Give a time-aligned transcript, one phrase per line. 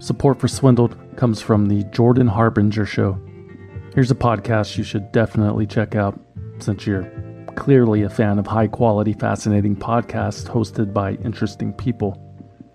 [0.00, 3.20] Support for Swindled comes from the Jordan Harbinger Show.
[3.94, 6.18] Here's a podcast you should definitely check out
[6.58, 7.08] since you're
[7.56, 12.18] clearly a fan of high quality, fascinating podcasts hosted by interesting people.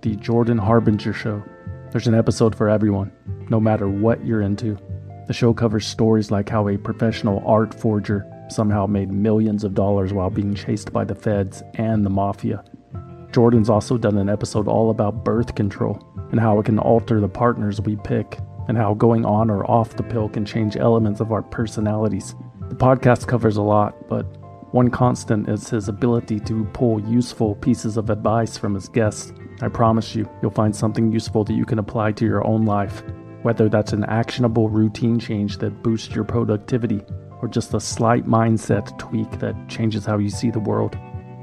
[0.04, 1.44] The Jordan Harbinger Show.
[1.92, 3.12] There's an episode for everyone,
[3.49, 4.78] no matter what you're into.
[5.26, 10.13] The show covers stories like how a professional art forger somehow made millions of dollars
[10.13, 12.63] while being chased by the feds and the mafia.
[13.31, 15.99] Jordan's also done an episode all about birth control
[16.31, 18.38] and how it can alter the partners we pick,
[18.68, 22.35] and how going on or off the pill can change elements of our personalities.
[22.70, 24.26] The podcast covers a lot, but
[24.73, 29.32] one constant is his ability to pull useful pieces of advice from his guests.
[29.62, 33.02] I promise you, you'll find something useful that you can apply to your own life,
[33.44, 37.02] whether that's an actionable routine change that boosts your productivity
[37.41, 40.98] or just a slight mindset tweak that changes how you see the world.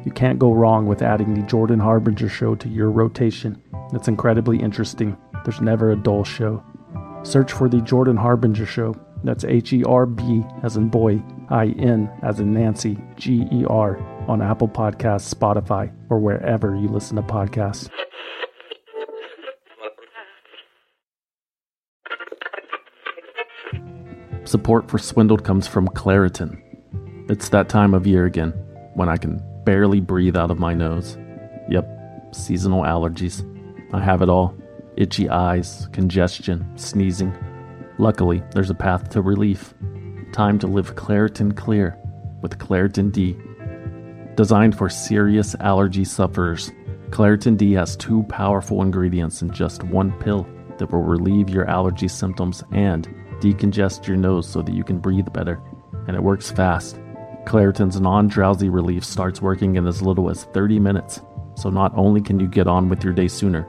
[0.05, 3.63] You can't go wrong with adding the Jordan Harbinger show to your rotation.
[3.93, 5.17] It's incredibly interesting.
[5.45, 6.65] There's never a dull show.
[7.23, 8.95] Search for the Jordan Harbinger show.
[9.23, 13.65] That's H E R B as in boy, I N as in Nancy, G E
[13.69, 17.89] R on Apple Podcasts, Spotify, or wherever you listen to podcasts.
[24.45, 26.61] Support for Swindled comes from Claritin.
[27.31, 28.51] It's that time of year again
[28.95, 31.17] when I can barely breathe out of my nose.
[31.71, 33.43] Yep, seasonal allergies.
[33.95, 34.57] I have it all
[34.97, 37.33] itchy eyes, congestion, sneezing.
[37.99, 39.73] Luckily, there's a path to relief.
[40.33, 41.97] Time to live Claritin Clear
[42.43, 43.37] with Claritin D.
[44.35, 46.73] Designed for serious allergy sufferers,
[47.11, 50.45] Claritin D has two powerful ingredients in just one pill
[50.79, 53.07] that will relieve your allergy symptoms and
[53.39, 55.63] decongest your nose so that you can breathe better.
[56.09, 56.97] And it works fast.
[57.47, 61.21] Claritin's non drowsy relief starts working in as little as 30 minutes,
[61.55, 63.69] so not only can you get on with your day sooner,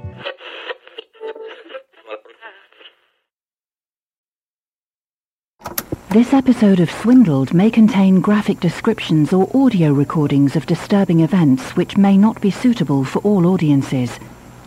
[6.11, 11.95] This episode of Swindled may contain graphic descriptions or audio recordings of disturbing events which
[11.95, 14.19] may not be suitable for all audiences.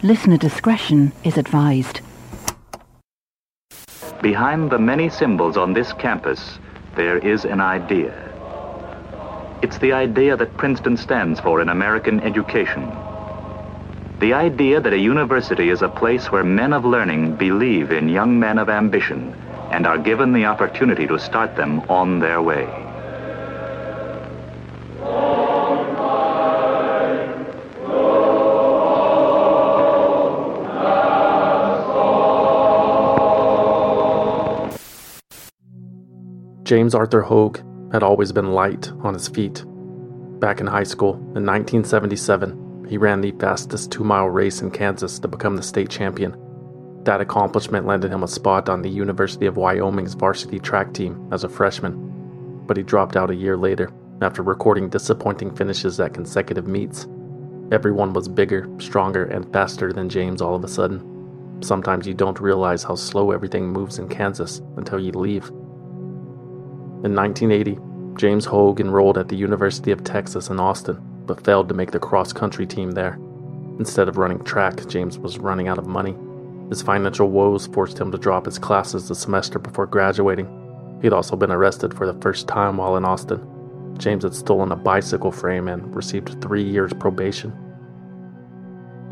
[0.03, 2.01] Listener discretion is advised.
[4.23, 6.59] Behind the many symbols on this campus,
[6.97, 8.15] there is an idea.
[9.61, 12.91] It's the idea that Princeton stands for in American education.
[14.19, 18.41] The idea that a university is a place where men of learning believe in young
[18.41, 19.37] men of ambition
[19.75, 22.65] and are given the opportunity to start them on their way.
[36.63, 37.59] James Arthur Hogue
[37.93, 39.65] had always been light on his feet.
[40.39, 45.19] Back in high school, in 1977, he ran the fastest two mile race in Kansas
[45.19, 46.44] to become the state champion.
[47.05, 51.45] That accomplishment landed him a spot on the University of Wyoming's varsity track team as
[51.45, 53.93] a freshman, but he dropped out a year later
[54.23, 57.07] after recording disappointing finishes at consecutive meets.
[57.71, 61.61] Everyone was bigger, stronger, and faster than James all of a sudden.
[61.63, 65.49] Sometimes you don't realize how slow everything moves in Kansas until you leave.
[67.05, 67.79] In 1980,
[68.17, 71.99] James Hogue enrolled at the University of Texas in Austin, but failed to make the
[71.99, 73.19] cross country team there.
[73.79, 76.17] Instead of running track, James was running out of money.
[76.75, 80.99] His financial woes forced him to drop his classes the semester before graduating.
[81.01, 83.95] He'd also been arrested for the first time while in Austin.
[83.97, 87.53] James had stolen a bicycle frame and received three years probation.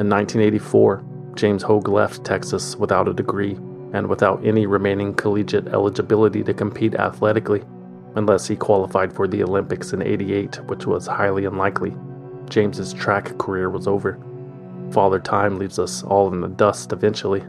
[0.01, 1.05] In 1984,
[1.37, 3.53] James Hogue left Texas without a degree
[3.93, 7.63] and without any remaining collegiate eligibility to compete athletically
[8.17, 11.95] unless he qualified for the Olympics in 88, which was highly unlikely.
[12.51, 14.19] James's track career was over.
[14.91, 17.45] Father Time leaves us all in the dust eventually.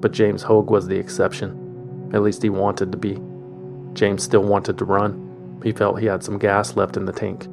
[0.00, 2.10] But James Hogue was the exception.
[2.12, 3.18] At least he wanted to be.
[3.94, 5.60] James still wanted to run.
[5.62, 7.46] He felt he had some gas left in the tank.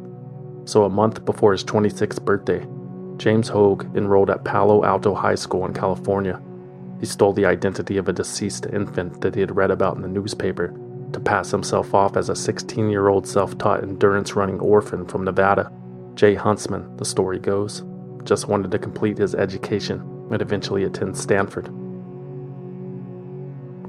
[0.66, 2.66] So, a month before his 26th birthday,
[3.18, 6.42] James Hogue enrolled at Palo Alto High School in California.
[7.00, 10.08] He stole the identity of a deceased infant that he had read about in the
[10.08, 10.74] newspaper
[11.12, 15.24] to pass himself off as a 16 year old self taught endurance running orphan from
[15.24, 15.72] Nevada.
[16.16, 17.84] Jay Huntsman, the story goes,
[18.24, 20.00] just wanted to complete his education
[20.32, 21.70] and eventually attend Stanford.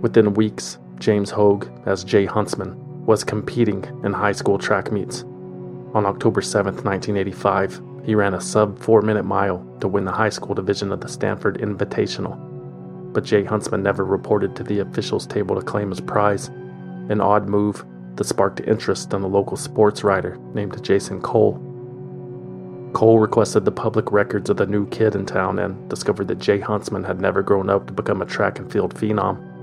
[0.04, 5.22] Within weeks, James Hogue, as Jay Huntsman, was competing in high school track meets.
[5.94, 10.28] On October 7, 1985, he ran a sub 4 minute mile to win the high
[10.28, 12.36] school division of the Stanford Invitational.
[13.14, 16.48] But Jay Huntsman never reported to the officials' table to claim his prize,
[17.08, 17.82] an odd move
[18.16, 21.54] that sparked interest in a local sports writer named Jason Cole.
[22.92, 26.60] Cole requested the public records of the new kid in town and discovered that Jay
[26.60, 29.53] Huntsman had never grown up to become a track and field phenom.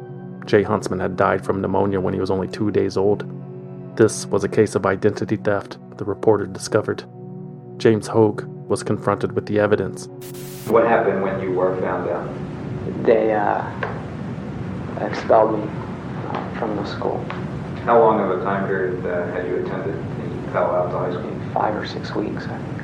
[0.46, 3.26] Jay Huntsman had died from pneumonia when he was only two days old.
[3.96, 7.04] This was a case of identity theft, the reporter discovered.
[7.78, 10.08] James Hogue was confronted with the evidence.
[10.68, 12.30] What happened when you were found out?
[13.04, 13.64] They uh,
[15.06, 15.70] expelled me
[16.30, 17.24] uh, from the school.
[17.84, 21.54] How long of a time period uh, had you attended in Palo Alto High School?
[21.54, 22.82] Five or six weeks, I think.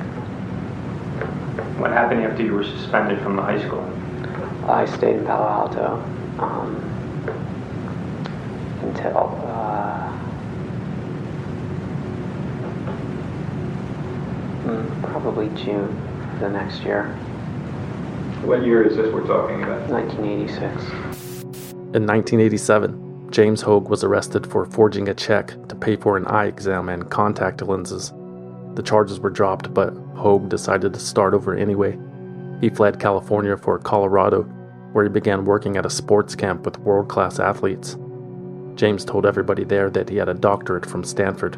[1.80, 3.86] What happened after you were suspended from the high school?
[4.68, 6.04] I stayed in Palo Alto
[6.40, 6.97] um,
[8.88, 10.12] until uh,
[14.64, 15.90] mm, probably June
[16.34, 17.06] of the next year,
[18.44, 19.90] What year is this we're talking about?
[19.90, 20.64] 1986.
[21.96, 26.46] In 1987, James Hogue was arrested for forging a check to pay for an eye
[26.46, 28.14] exam and contact lenses.
[28.76, 31.98] The charges were dropped, but Hogue decided to start over anyway.
[32.62, 34.44] He fled California for Colorado,
[34.94, 37.98] where he began working at a sports camp with world class athletes.
[38.78, 41.58] James told everybody there that he had a doctorate from Stanford,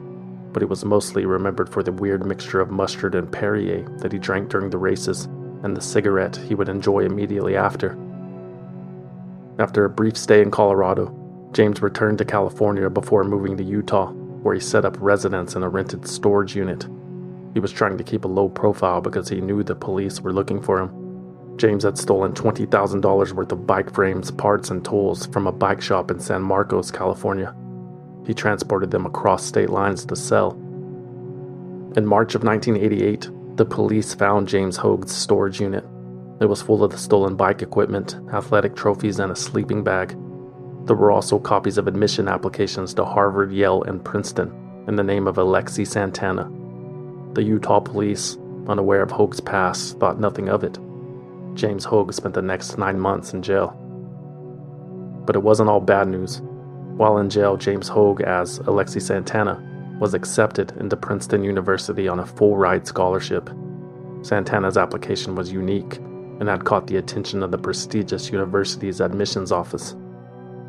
[0.53, 4.17] but he was mostly remembered for the weird mixture of mustard and Perrier that he
[4.17, 5.25] drank during the races
[5.61, 7.99] and the cigarette he would enjoy immediately after.
[9.59, 11.13] After a brief stay in Colorado,
[11.51, 15.69] James returned to California before moving to Utah, where he set up residence in a
[15.69, 16.87] rented storage unit.
[17.53, 20.61] He was trying to keep a low profile because he knew the police were looking
[20.61, 20.98] for him.
[21.59, 26.09] James had stolen $20,000 worth of bike frames, parts, and tools from a bike shop
[26.09, 27.53] in San Marcos, California.
[28.25, 30.51] He transported them across state lines to sell.
[31.97, 35.83] In March of 1988, the police found James Hogue's storage unit.
[36.39, 40.15] It was full of the stolen bike equipment, athletic trophies, and a sleeping bag.
[40.85, 44.53] There were also copies of admission applications to Harvard, Yale, and Princeton
[44.87, 46.49] in the name of Alexi Santana.
[47.33, 48.37] The Utah police,
[48.69, 50.79] unaware of Hogue's past, thought nothing of it.
[51.59, 53.75] James Hogue spent the next nine months in jail.
[55.25, 56.41] But it wasn't all bad news.
[56.95, 59.61] While in jail, James Hogue, as Alexi Santana,
[59.99, 63.49] was accepted into Princeton University on a full ride scholarship.
[64.21, 65.97] Santana's application was unique
[66.39, 69.95] and had caught the attention of the prestigious university's admissions office.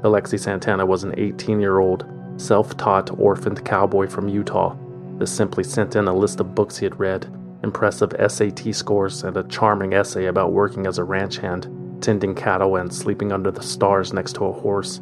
[0.02, 2.04] Alexi Santana was an 18 year old,
[2.36, 4.76] self taught orphaned cowboy from Utah
[5.18, 9.36] that simply sent in a list of books he had read, impressive SAT scores, and
[9.36, 11.68] a charming essay about working as a ranch hand,
[12.02, 15.00] tending cattle, and sleeping under the stars next to a horse.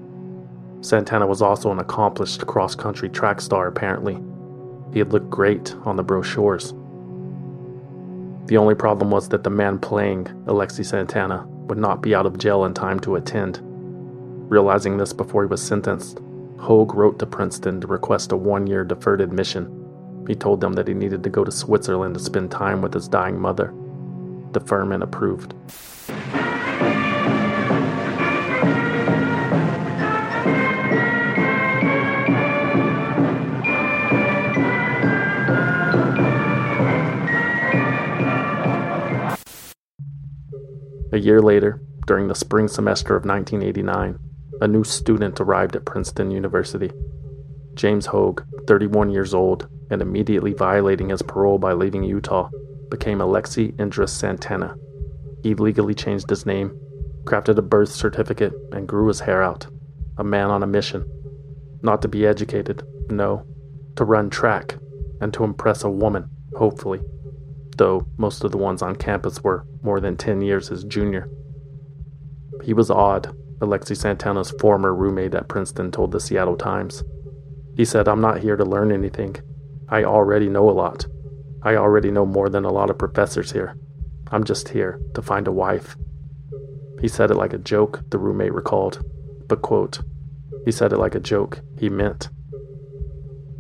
[0.81, 4.19] Santana was also an accomplished cross country track star, apparently.
[4.93, 6.73] He had looked great on the brochures.
[8.47, 12.39] The only problem was that the man playing Alexi Santana would not be out of
[12.39, 13.61] jail in time to attend.
[14.51, 16.21] Realizing this before he was sentenced,
[16.59, 19.78] Hogue wrote to Princeton to request a one year deferred admission.
[20.29, 23.09] He told them that he needed to go to Switzerland to spend time with his
[23.09, 23.73] dying mother.
[24.53, 25.55] The firman approved.
[41.11, 44.19] A year later, during the spring semester of 1989,
[44.61, 46.91] a new student arrived at Princeton University.
[47.79, 52.51] James Hogue, 31 years old and immediately violating his parole by leaving Utah,
[52.91, 54.77] became Alexi Indris Santana.
[55.43, 56.79] He legally changed his name,
[57.25, 59.67] crafted a birth certificate, and grew his hair out.
[60.19, 61.07] A man on a mission.
[61.81, 63.47] Not to be educated, no,
[63.97, 64.77] to run track
[65.23, 67.01] and to impress a woman, hopefully
[67.79, 71.31] though most of the ones on campus were more than 10 years his junior.
[72.63, 77.03] He was odd, Alexi Santana's former roommate at Princeton told the Seattle Times.
[77.79, 79.37] He said, I'm not here to learn anything.
[79.89, 81.07] I already know a lot.
[81.63, 83.79] I already know more than a lot of professors here.
[84.33, 85.95] I'm just here to find a wife.
[87.01, 89.01] He said it like a joke, the roommate recalled.
[89.47, 90.01] But, quote,
[90.65, 92.31] he said it like a joke he meant.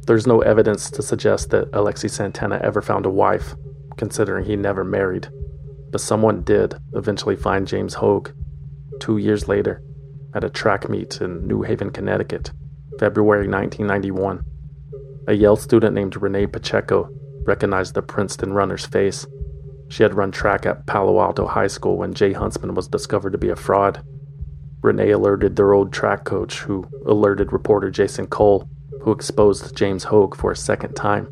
[0.08, 3.54] There's no evidence to suggest that Alexi Santana ever found a wife,
[3.96, 5.28] considering he never married.
[5.92, 8.30] But someone did eventually find James Hogue
[8.98, 9.80] two years later
[10.34, 12.50] at a track meet in New Haven, Connecticut,
[12.98, 14.44] February 1991.
[15.28, 17.08] A Yale student named Renee Pacheco
[17.44, 19.26] recognized the Princeton runner's face.
[19.88, 23.38] She had run track at Palo Alto High School when Jay Huntsman was discovered to
[23.38, 24.02] be a fraud.
[24.82, 28.68] Renee alerted their old track coach, who alerted reporter Jason Cole,
[29.02, 31.28] who exposed James Hogue for a second time.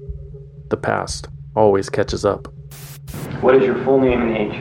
[0.68, 2.48] The past always catches up.
[3.40, 4.60] What is your full name and age?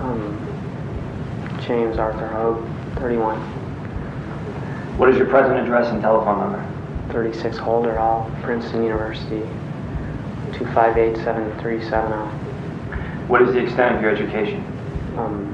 [0.00, 2.66] Um, James Arthur Hogue,
[2.98, 3.61] 31.
[4.96, 6.62] What is your present address and telephone number?
[7.12, 9.40] 36 Holder Hall, Princeton University,
[10.52, 13.28] 2587370.
[13.28, 14.62] What is the extent of your education?
[15.16, 15.48] Um,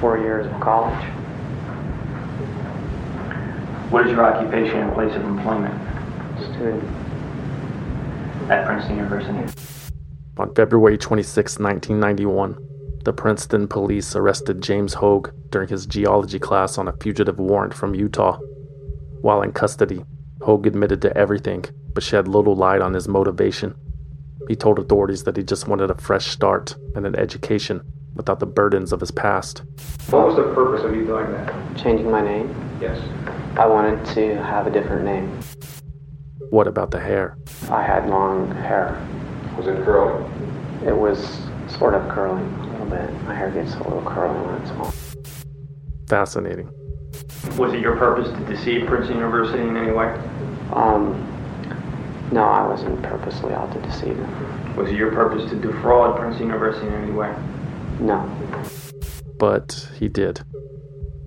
[0.00, 1.04] four years of college.
[3.90, 5.74] What is your occupation and place of employment
[6.38, 6.82] Student.
[8.50, 9.52] at Princeton University?
[10.38, 12.65] On February 26, 1991,
[13.06, 17.94] the Princeton police arrested James Hogue during his geology class on a fugitive warrant from
[17.94, 18.36] Utah.
[19.20, 20.04] While in custody,
[20.42, 23.76] Hogue admitted to everything, but shed little light on his motivation.
[24.48, 27.80] He told authorities that he just wanted a fresh start and an education
[28.16, 29.62] without the burdens of his past.
[30.10, 31.76] What was the purpose of you doing that?
[31.76, 32.52] Changing my name.
[32.80, 33.00] Yes.
[33.56, 35.30] I wanted to have a different name.
[36.50, 37.38] What about the hair?
[37.70, 39.00] I had long hair.
[39.56, 40.24] Was it curly?
[40.84, 43.22] It was sort of curly a little bit.
[43.24, 44.92] My hair gets a little curly when it's long.
[46.08, 46.70] Fascinating.
[47.56, 50.08] Was it your purpose to deceive Princeton University in any way?
[50.72, 51.32] Um,
[52.32, 54.76] no, I wasn't purposely out to deceive them.
[54.76, 57.34] Was it your purpose to defraud Princeton University in any way?
[58.00, 58.30] No.
[59.38, 60.42] But he did.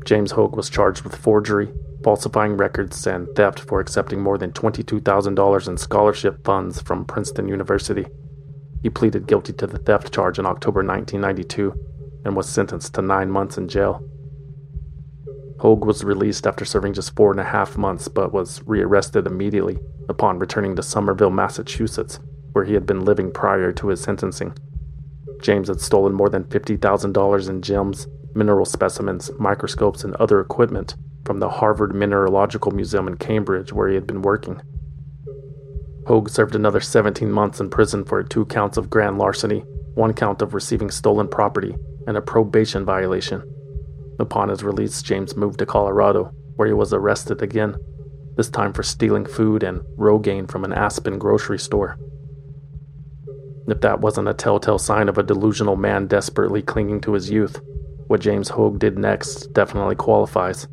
[0.06, 1.72] James Hogue was charged with forgery,
[2.04, 8.06] falsifying records, and theft for accepting more than $22,000 in scholarship funds from Princeton University.
[8.82, 11.74] He pleaded guilty to the theft charge in October 1992
[12.26, 14.04] and was sentenced to nine months in jail.
[15.60, 19.80] Hogue was released after serving just four and a half months, but was rearrested immediately
[20.08, 22.20] upon returning to Somerville, Massachusetts,
[22.54, 24.58] where he had been living prior to his sentencing.
[25.42, 30.96] James had stolen more than $50,000 in gems, mineral specimens, microscopes, and other equipment
[31.26, 34.62] from the Harvard Mineralogical Museum in Cambridge, where he had been working.
[36.08, 39.60] Hogue served another 17 months in prison for two counts of grand larceny,
[39.96, 41.76] one count of receiving stolen property,
[42.08, 43.44] and a probation violation.
[44.20, 47.76] Upon his release, James moved to Colorado, where he was arrested again,
[48.36, 51.98] this time for stealing food and Rogaine from an Aspen grocery store.
[53.68, 57.62] If that wasn't a telltale sign of a delusional man desperately clinging to his youth,
[58.08, 60.68] what James Hogue did next definitely qualifies.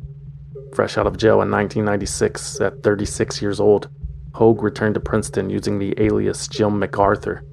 [0.73, 3.89] Fresh out of jail in 1996, at 36 years old,
[4.37, 7.43] Hogue returned to Princeton using the alias Jim MacArthur.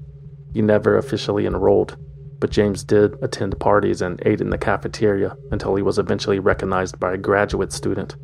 [0.53, 1.97] He never officially enrolled,
[2.39, 6.99] but James did attend parties and ate in the cafeteria until he was eventually recognized
[6.99, 8.15] by a graduate student.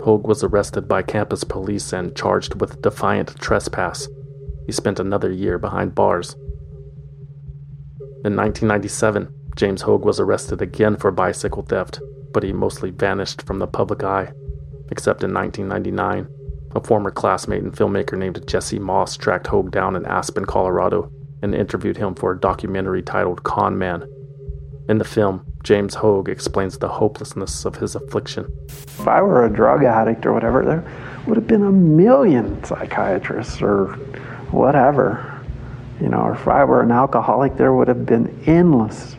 [0.00, 4.08] Hogue was arrested by campus police and charged with defiant trespass.
[4.64, 6.34] He spent another year behind bars.
[8.24, 11.98] In 1997, James Hogue was arrested again for bicycle theft,
[12.32, 14.32] but he mostly vanished from the public eye.
[14.88, 16.28] Except in 1999,
[16.74, 21.10] a former classmate and filmmaker named Jesse Moss tracked Hogue down in Aspen, Colorado,
[21.42, 24.06] and interviewed him for a documentary titled Con Man.
[24.88, 28.46] In the film, James Hogue explains the hopelessness of his affliction.
[28.68, 30.84] If I were a drug addict or whatever, there
[31.26, 33.88] would have been a million psychiatrists or
[34.50, 35.28] whatever.
[36.00, 39.16] You know, if I were an alcoholic, there would have been endless,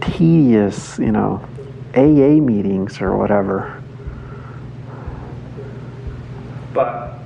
[0.00, 1.46] tedious, you know,
[1.94, 3.79] AA meetings or whatever.
[6.72, 7.18] But.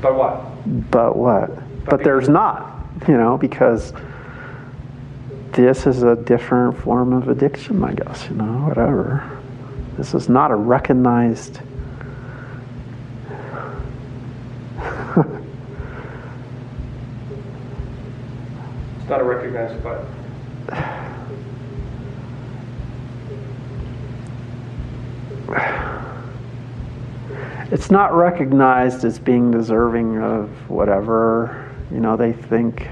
[0.00, 0.90] But what?
[0.90, 1.84] But what?
[1.84, 3.92] But there's not, you know, because
[5.52, 9.38] this is a different form of addiction, I guess, you know, whatever.
[9.96, 11.60] This is not a recognized.
[18.98, 20.04] It's not a recognized but.
[27.72, 32.86] It's not recognized as being deserving of whatever you know they think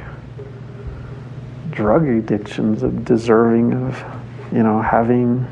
[1.70, 4.02] drug addictions of deserving of
[4.50, 5.46] you know having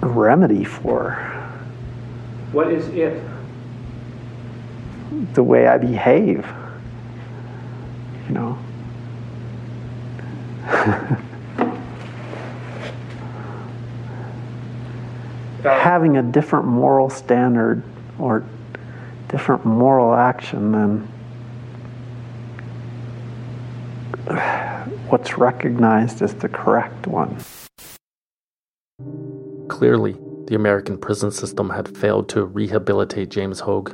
[0.00, 1.12] a remedy for
[2.50, 3.22] What is it?
[5.34, 6.44] the way i behave
[8.26, 8.58] you know
[15.98, 17.82] having a different moral standard
[18.20, 18.44] or
[19.26, 21.00] different moral action than
[25.08, 27.36] what's recognized as the correct one.
[29.66, 33.90] Clearly, the American prison system had failed to rehabilitate James Hogue.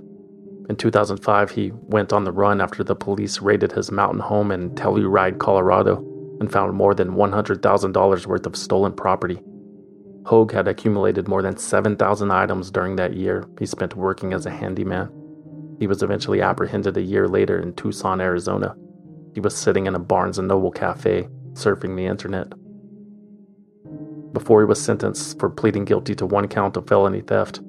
[0.68, 4.74] In 2005, he went on the run after the police raided his mountain home in
[4.74, 6.04] Telluride, Colorado,
[6.38, 9.40] and found more than $100,000 worth of stolen property.
[10.24, 14.50] Hogue had accumulated more than 7,000 items during that year he spent working as a
[14.50, 15.10] handyman.
[15.78, 18.74] He was eventually apprehended a year later in Tucson, Arizona.
[19.34, 22.52] He was sitting in a Barnes & Noble cafe, surfing the internet.
[24.32, 27.60] Before he was sentenced for pleading guilty to one count of felony theft,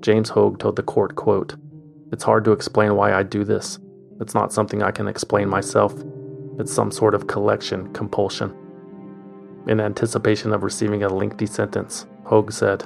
[0.00, 1.56] James Hogue told the court, quote,
[2.10, 3.78] It's hard to explain why I do this.
[4.20, 5.94] It's not something I can explain myself.
[6.58, 8.54] It's some sort of collection compulsion.
[9.66, 12.84] In anticipation of receiving a lengthy sentence, Hogue said,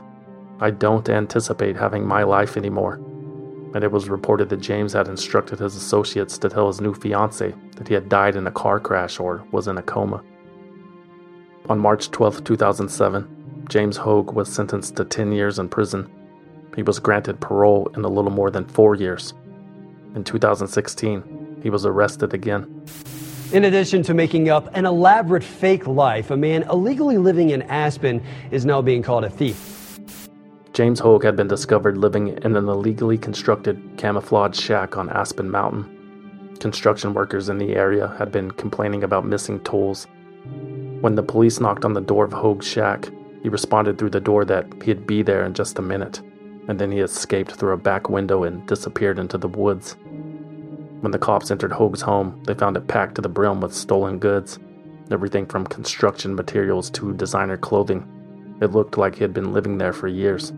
[0.60, 3.00] I don't anticipate having my life anymore.
[3.74, 7.54] And it was reported that James had instructed his associates to tell his new fiancee
[7.76, 10.22] that he had died in a car crash or was in a coma.
[11.68, 16.10] On March 12, 2007, James Hogue was sentenced to 10 years in prison.
[16.76, 19.32] He was granted parole in a little more than four years.
[20.14, 22.84] In 2016, he was arrested again.
[23.54, 28.20] In addition to making up an elaborate fake life, a man illegally living in Aspen
[28.50, 30.00] is now being called a thief.
[30.72, 36.56] James Hogue had been discovered living in an illegally constructed camouflage shack on Aspen Mountain.
[36.58, 40.08] Construction workers in the area had been complaining about missing tools.
[41.00, 43.08] When the police knocked on the door of Hogue's shack,
[43.44, 46.20] he responded through the door that he'd be there in just a minute,
[46.66, 49.96] and then he escaped through a back window and disappeared into the woods.
[51.04, 54.18] When the cops entered Hogue's home, they found it packed to the brim with stolen
[54.18, 54.58] goods.
[55.10, 58.08] Everything from construction materials to designer clothing.
[58.62, 60.54] It looked like he had been living there for years.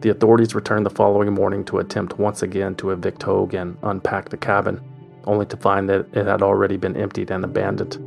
[0.00, 4.30] The authorities returned the following morning to attempt once again to evict Hogue and unpack
[4.30, 4.80] the cabin,
[5.24, 7.98] only to find that it had already been emptied and abandoned.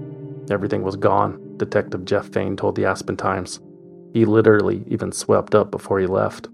[0.49, 3.59] Everything was gone, Detective Jeff Fain told the Aspen Times.
[4.15, 6.47] He literally even swept up before he left.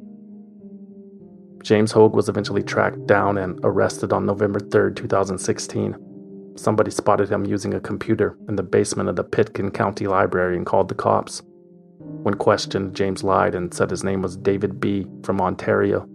[1.64, 6.54] James Hogue was eventually tracked down and arrested on November 3, 2016.
[6.56, 10.66] Somebody spotted him using a computer in the basement of the Pitkin County Library and
[10.66, 11.42] called the cops.
[12.00, 15.08] When questioned, James lied and said his name was David B.
[15.24, 16.06] from Ontario.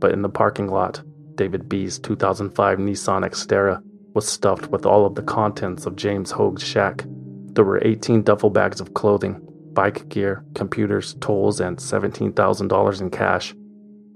[0.00, 1.02] But in the parking lot,
[1.34, 3.80] David B.'s 2005 Nissan Xterra
[4.14, 7.04] was stuffed with all of the contents of James Hogue's shack.
[7.52, 9.40] There were 18 duffel bags of clothing,
[9.72, 13.54] bike gear, computers, tools, and $17,000 in cash.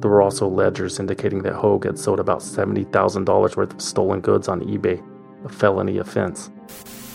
[0.00, 4.46] There were also ledgers indicating that Hogue had sold about $70,000 worth of stolen goods
[4.46, 5.02] on eBay,
[5.44, 6.52] a felony offense.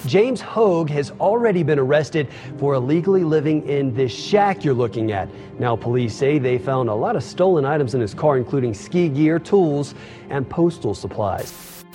[0.05, 5.29] James Hogue has already been arrested for illegally living in this shack you're looking at.
[5.59, 9.07] Now, police say they found a lot of stolen items in his car, including ski
[9.07, 9.95] gear, tools,
[10.29, 11.85] and postal supplies.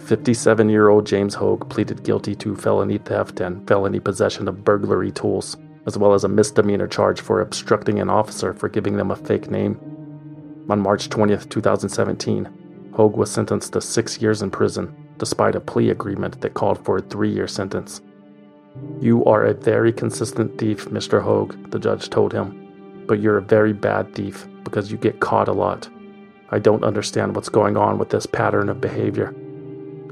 [0.00, 5.12] 57 year old James Hogue pleaded guilty to felony theft and felony possession of burglary
[5.12, 9.16] tools, as well as a misdemeanor charge for obstructing an officer for giving them a
[9.16, 9.93] fake name.
[10.70, 15.90] On March 20, 2017, Hogue was sentenced to six years in prison, despite a plea
[15.90, 18.00] agreement that called for a three year sentence.
[18.98, 21.22] You are a very consistent thief, Mr.
[21.22, 25.48] Hogue, the judge told him, but you're a very bad thief because you get caught
[25.48, 25.88] a lot.
[26.50, 29.34] I don't understand what's going on with this pattern of behavior.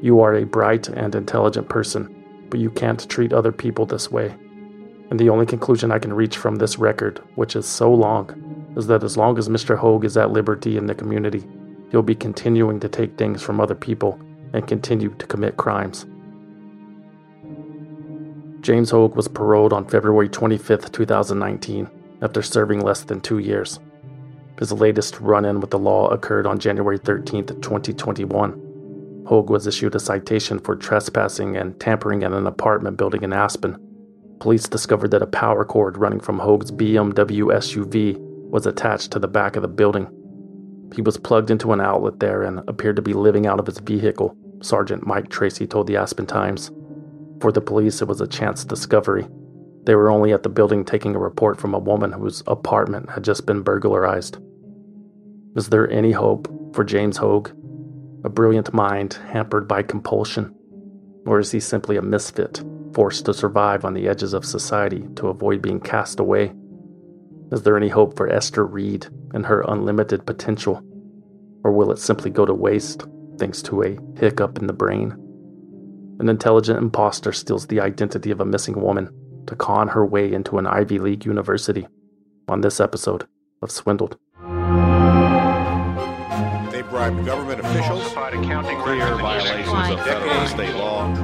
[0.02, 4.34] You are a bright and intelligent person, but you can't treat other people this way.
[5.10, 8.87] And the only conclusion I can reach from this record, which is so long, is
[8.87, 9.76] that as long as Mr.
[9.76, 11.44] Hogue is at liberty in the community,
[11.90, 14.20] he'll be continuing to take things from other people
[14.52, 16.06] and continue to commit crimes.
[18.61, 21.90] James Hogue was paroled on February 25, 2019,
[22.22, 23.80] after serving less than two years.
[24.58, 28.72] His latest run in with the law occurred on January 13, 2021
[29.26, 33.78] Hogue was issued a citation for trespassing and tampering in an apartment building in Aspen.
[34.40, 38.20] Police discovered that a power cord running from Hogue's BMW SUV
[38.52, 40.06] was attached to the back of the building.
[40.94, 43.78] He was plugged into an outlet there and appeared to be living out of his
[43.78, 46.70] vehicle, Sergeant Mike Tracy told the Aspen Times.
[47.40, 49.26] For the police, it was a chance discovery.
[49.84, 53.24] They were only at the building taking a report from a woman whose apartment had
[53.24, 54.38] just been burglarized.
[55.56, 57.50] Is there any hope for James Hogue?
[58.24, 60.54] a brilliant mind hampered by compulsion?
[61.26, 62.62] Or is he simply a misfit,
[62.94, 66.52] forced to survive on the edges of society to avoid being cast away?
[67.52, 70.82] Is there any hope for Esther Reed and her unlimited potential?
[71.62, 75.12] Or will it simply go to waste thanks to a hiccup in the brain?
[76.18, 79.10] An intelligent impostor steals the identity of a missing woman
[79.46, 81.86] to con her way into an Ivy League university.
[82.48, 83.26] On this episode
[83.60, 84.16] of Swindled
[87.02, 91.14] described government officials, clear violations of federal and state law,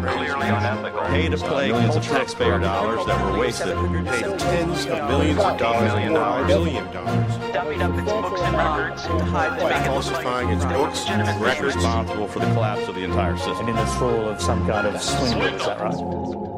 [1.09, 5.59] pay to play millions of taxpayer dollars that were wasted, paid tens of millions of
[5.59, 6.47] dollars, Million dollars.
[6.49, 9.03] billion dollars, dummied up its books and records.
[9.05, 11.09] To hide the by falsifying its books,
[11.41, 13.69] records, responsible for the collapse of the entire system.
[13.69, 16.58] in the thrall of some kind of swindle, is that right?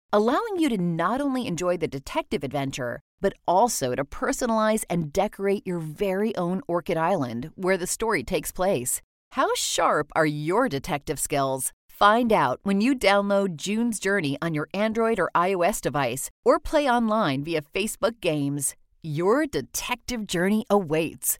[0.13, 5.65] allowing you to not only enjoy the detective adventure, but also to personalize and decorate
[5.65, 9.01] your very own Orchid Island where the story takes place.
[9.33, 11.71] How sharp are your detective skills?
[11.87, 16.89] Find out when you download June's Journey on your Android or iOS device or play
[16.89, 18.75] online via Facebook Games.
[19.03, 21.39] Your detective journey awaits.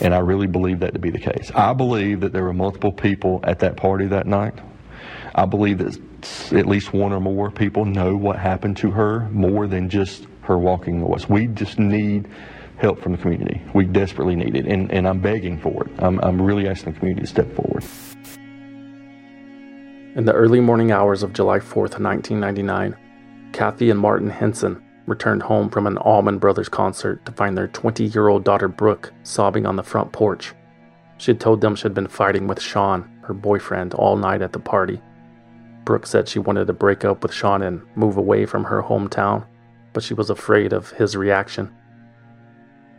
[0.00, 1.50] And I really believe that to be the case.
[1.54, 4.54] I believe that there were multiple people at that party that night.
[5.38, 5.98] I believe that
[6.52, 10.58] at least one or more people know what happened to her more than just her
[10.58, 11.18] walking away.
[11.28, 12.26] We just need
[12.78, 13.60] help from the community.
[13.74, 14.64] We desperately need it.
[14.66, 15.92] And, and I'm begging for it.
[15.98, 17.84] I'm, I'm really asking the community to step forward.
[20.16, 22.96] In the early morning hours of July 4th, 1999,
[23.52, 28.04] Kathy and Martin Henson returned home from an Allman Brothers concert to find their 20
[28.04, 30.54] year old daughter Brooke sobbing on the front porch.
[31.18, 34.54] She had told them she had been fighting with Sean, her boyfriend, all night at
[34.54, 35.02] the party.
[35.86, 39.46] Brooke said she wanted to break up with Sean and move away from her hometown,
[39.92, 41.72] but she was afraid of his reaction.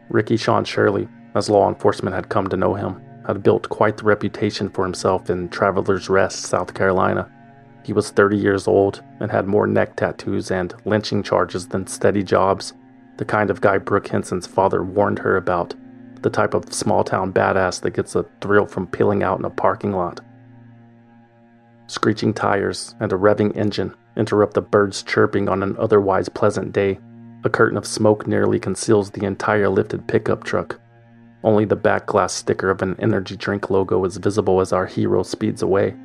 [0.10, 4.06] Ricky Sean Shirley, as law enforcement had come to know him, had built quite the
[4.06, 7.30] reputation for himself in Traveler's Rest, South Carolina.
[7.84, 12.24] He was 30 years old and had more neck tattoos and lynching charges than steady
[12.24, 12.74] jobs,
[13.18, 15.76] the kind of guy Brooke Henson's father warned her about,
[16.22, 19.50] the type of small town badass that gets a thrill from peeling out in a
[19.50, 20.22] parking lot.
[21.88, 27.00] Screeching tires and a revving engine interrupt the birds chirping on an otherwise pleasant day.
[27.44, 30.80] A curtain of smoke nearly conceals the entire lifted pickup truck.
[31.44, 35.24] Only the back glass sticker of an energy drink logo is visible as our hero
[35.24, 35.96] speeds away.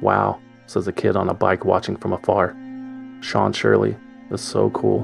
[0.00, 2.56] Wow, says a kid on a bike watching from afar.
[3.20, 3.96] Sean Shirley
[4.30, 5.02] is so cool.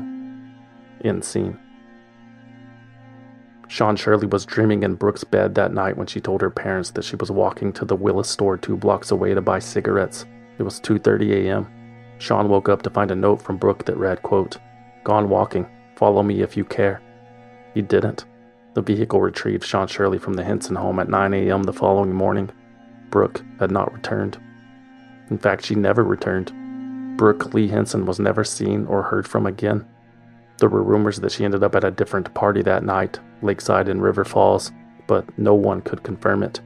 [1.04, 1.56] End scene.
[3.68, 7.04] Sean Shirley was dreaming in Brooke's bed that night when she told her parents that
[7.04, 10.24] she was walking to the Willis store two blocks away to buy cigarettes.
[10.58, 11.66] It was 2:30 a.m.
[12.18, 14.56] Sean woke up to find a note from Brooke that read, quote,
[15.04, 15.66] Gone walking.
[15.96, 17.00] Follow me if you care.
[17.74, 18.24] He didn't.
[18.74, 21.64] The vehicle retrieved Sean Shirley from the Henson home at 9 a.m.
[21.64, 22.50] the following morning.
[23.10, 24.38] Brooke had not returned.
[25.30, 26.52] In fact, she never returned.
[27.18, 29.86] Brooke Lee Henson was never seen or heard from again.
[30.58, 34.00] There were rumors that she ended up at a different party that night, lakeside in
[34.00, 34.72] River Falls,
[35.06, 36.60] but no one could confirm it.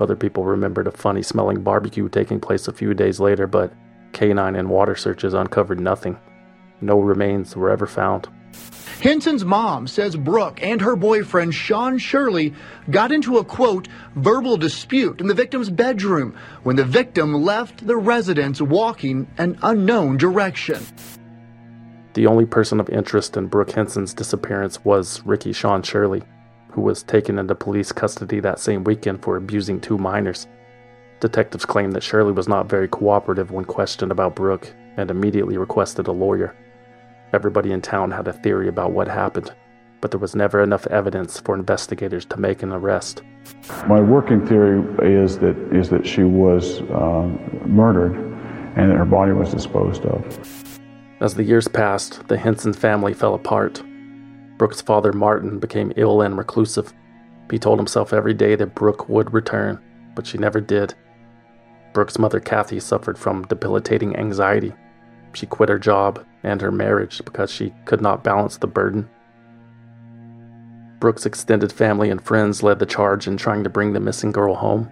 [0.00, 3.72] Other people remembered a funny smelling barbecue taking place a few days later, but
[4.12, 6.18] canine and water searches uncovered nothing.
[6.80, 8.28] No remains were ever found.
[9.00, 12.54] Henson's mom says Brooke and her boyfriend Sean Shirley
[12.90, 13.86] got into a quote
[14.16, 20.16] verbal dispute in the victim's bedroom when the victim left the residence walking an unknown
[20.16, 20.80] direction.
[22.14, 26.22] The only person of interest in Brooke Henson's disappearance was Ricky Sean Shirley,
[26.70, 30.46] who was taken into police custody that same weekend for abusing two minors.
[31.20, 36.06] Detectives claimed that Shirley was not very cooperative when questioned about Brooke and immediately requested
[36.06, 36.56] a lawyer.
[37.32, 39.52] Everybody in town had a theory about what happened,
[40.00, 43.22] but there was never enough evidence for investigators to make an arrest.
[43.86, 47.28] My working theory is that is that she was uh,
[47.66, 48.14] murdered
[48.76, 50.57] and that her body was disposed of.
[51.20, 53.82] As the years passed, the Henson family fell apart.
[54.56, 56.92] Brooke's father, Martin, became ill and reclusive.
[57.50, 59.80] He told himself every day that Brooke would return,
[60.14, 60.94] but she never did.
[61.92, 64.72] Brooke's mother, Kathy, suffered from debilitating anxiety.
[65.32, 69.08] She quit her job and her marriage because she could not balance the burden.
[71.00, 74.54] Brooke's extended family and friends led the charge in trying to bring the missing girl
[74.54, 74.88] home.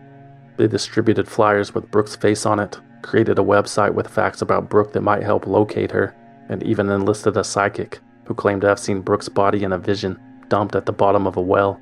[0.57, 4.93] They distributed flyers with Brooke's face on it, created a website with facts about Brooke
[4.93, 6.16] that might help locate her,
[6.49, 10.19] and even enlisted a psychic who claimed to have seen Brooke's body in a vision
[10.49, 11.81] dumped at the bottom of a well.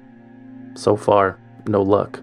[0.74, 2.22] So far, no luck.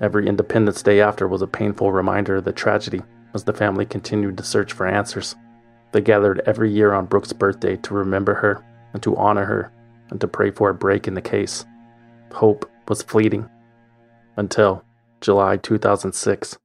[0.00, 4.36] Every Independence Day after was a painful reminder of the tragedy as the family continued
[4.38, 5.34] to search for answers.
[5.92, 9.72] They gathered every year on Brooke's birthday to remember her and to honor her
[10.10, 11.64] and to pray for a break in the case.
[12.32, 13.48] Hope was fleeting
[14.36, 14.84] until
[15.20, 16.58] July 2006.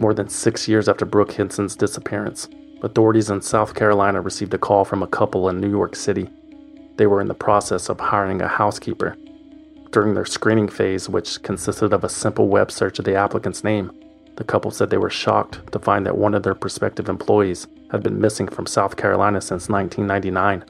[0.00, 2.48] More than six years after Brooke Henson's disappearance,
[2.82, 6.30] authorities in South Carolina received a call from a couple in New York City.
[6.96, 9.16] They were in the process of hiring a housekeeper.
[9.90, 13.90] During their screening phase, which consisted of a simple web search of the applicant's name,
[14.36, 18.04] the couple said they were shocked to find that one of their prospective employees had
[18.04, 20.64] been missing from South Carolina since 1999.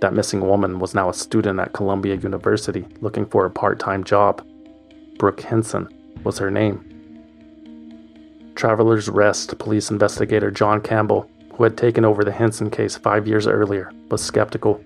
[0.00, 4.04] That missing woman was now a student at Columbia University looking for a part time
[4.04, 4.46] job.
[5.18, 5.88] Brooke Henson
[6.22, 6.91] was her name.
[8.54, 13.46] Travelers Rest police investigator John Campbell, who had taken over the Henson case five years
[13.46, 14.82] earlier, was skeptical.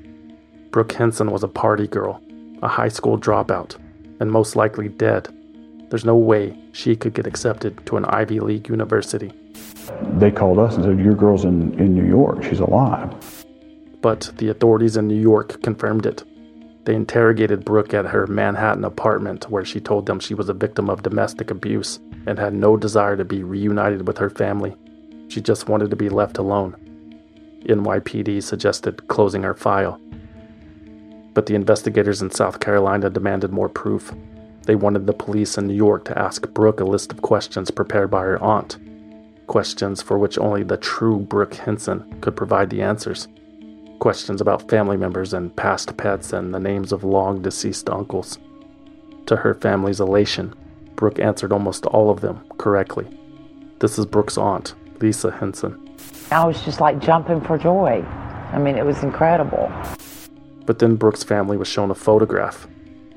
[0.70, 2.22] Brooke Henson was a party girl,
[2.62, 3.76] a high school dropout,
[4.20, 5.28] and most likely dead.
[5.90, 9.32] There's no way she could get accepted to an Ivy League university.
[10.14, 12.42] They called us and said, Your girl's in, in New York.
[12.42, 13.44] She's alive.
[14.00, 16.24] But the authorities in New York confirmed it.
[16.84, 20.88] They interrogated Brooke at her Manhattan apartment, where she told them she was a victim
[20.88, 24.74] of domestic abuse and had no desire to be reunited with her family.
[25.28, 26.76] She just wanted to be left alone.
[27.64, 30.00] NYPD suggested closing her file.
[31.34, 34.14] But the investigators in South Carolina demanded more proof.
[34.62, 38.10] They wanted the police in New York to ask Brooke a list of questions prepared
[38.10, 38.78] by her aunt.
[39.46, 43.28] Questions for which only the true Brooke Henson could provide the answers.
[43.98, 48.38] Questions about family members and past pets and the names of long deceased uncles.
[49.26, 50.54] To her family's elation,
[50.96, 53.06] Brooke answered almost all of them correctly.
[53.78, 55.94] This is Brooke's aunt, Lisa Henson.
[56.30, 58.02] I was just like jumping for joy.
[58.52, 59.70] I mean, it was incredible.
[60.64, 62.66] But then Brooke's family was shown a photograph.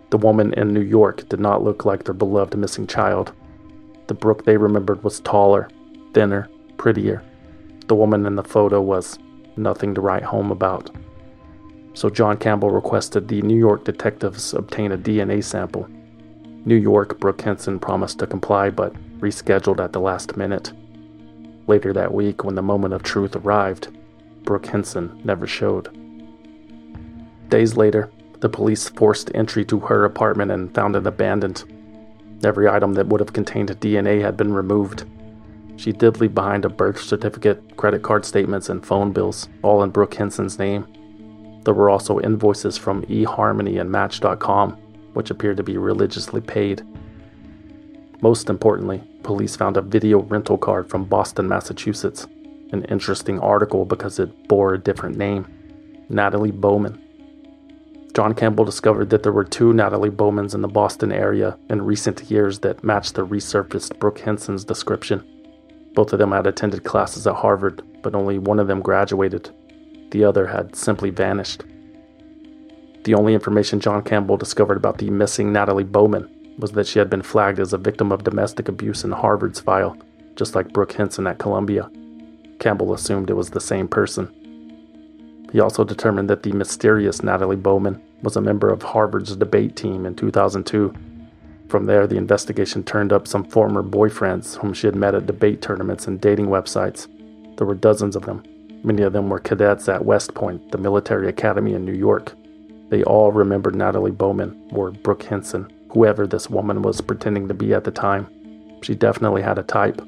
[0.10, 3.32] The woman in New York did not look like their beloved missing child.
[4.08, 5.70] The Brooke they remembered was taller,
[6.14, 7.24] thinner, prettier.
[7.88, 9.18] The woman in the photo was
[9.56, 10.90] nothing to write home about.
[11.94, 15.88] So John Campbell requested the New York detectives obtain a DNA sample.
[16.66, 20.72] New York, Brooke Henson promised to comply but rescheduled at the last minute.
[21.68, 23.90] Later that week, when the moment of truth arrived,
[24.44, 25.90] Brooke Henson never showed.
[27.50, 31.64] Days later, the police forced entry to her apartment and found it abandoned.
[32.44, 35.06] Every item that would have contained DNA had been removed.
[35.76, 39.90] She did leave behind a birth certificate, credit card statements, and phone bills, all in
[39.90, 40.86] Brooke Henson's name.
[41.64, 44.78] There were also invoices from eHarmony and Match.com,
[45.14, 46.84] which appeared to be religiously paid.
[48.22, 52.28] Most importantly, police found a video rental card from Boston, Massachusetts,
[52.72, 55.48] an interesting article because it bore a different name
[56.10, 57.02] Natalie Bowman.
[58.16, 62.30] John Campbell discovered that there were two Natalie Bowmans in the Boston area in recent
[62.30, 65.24] years that matched the resurfaced Brooke Henson's description.
[65.94, 69.52] Both of them had attended classes at Harvard, but only one of them graduated.
[70.12, 71.64] The other had simply vanished.
[73.04, 77.10] The only information John Campbell discovered about the missing Natalie Bowman was that she had
[77.10, 79.98] been flagged as a victim of domestic abuse in Harvard's file,
[80.36, 81.90] just like Brooke Henson at Columbia.
[82.60, 84.34] Campbell assumed it was the same person.
[85.52, 90.06] He also determined that the mysterious Natalie Bowman was a member of Harvard's debate team
[90.06, 90.94] in 2002.
[91.70, 95.62] From there, the investigation turned up some former boyfriends whom she had met at debate
[95.62, 97.08] tournaments and dating websites.
[97.58, 98.44] There were dozens of them.
[98.84, 102.34] Many of them were cadets at West Point, the military academy in New York.
[102.90, 107.74] They all remembered Natalie Bowman, or Brooke Henson, whoever this woman was pretending to be
[107.74, 108.28] at the time.
[108.82, 110.02] She definitely had a type.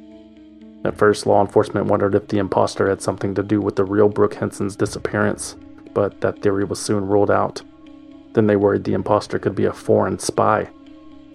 [0.83, 4.09] At first, law enforcement wondered if the imposter had something to do with the real
[4.09, 5.55] Brooke Henson's disappearance,
[5.93, 7.61] but that theory was soon ruled out.
[8.33, 10.69] Then they worried the imposter could be a foreign spy.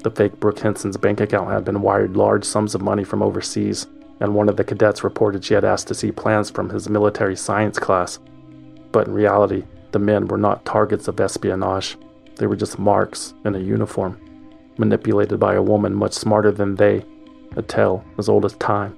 [0.03, 3.87] The fake Brooke Henson's bank account had been wired large sums of money from overseas,
[4.19, 7.37] and one of the cadets reported she had asked to see plans from his military
[7.37, 8.19] science class.
[8.91, 11.96] But in reality, the men were not targets of espionage.
[12.37, 14.20] They were just marks in a uniform,
[14.79, 17.05] manipulated by a woman much smarter than they,
[17.57, 18.96] a tale as old as time.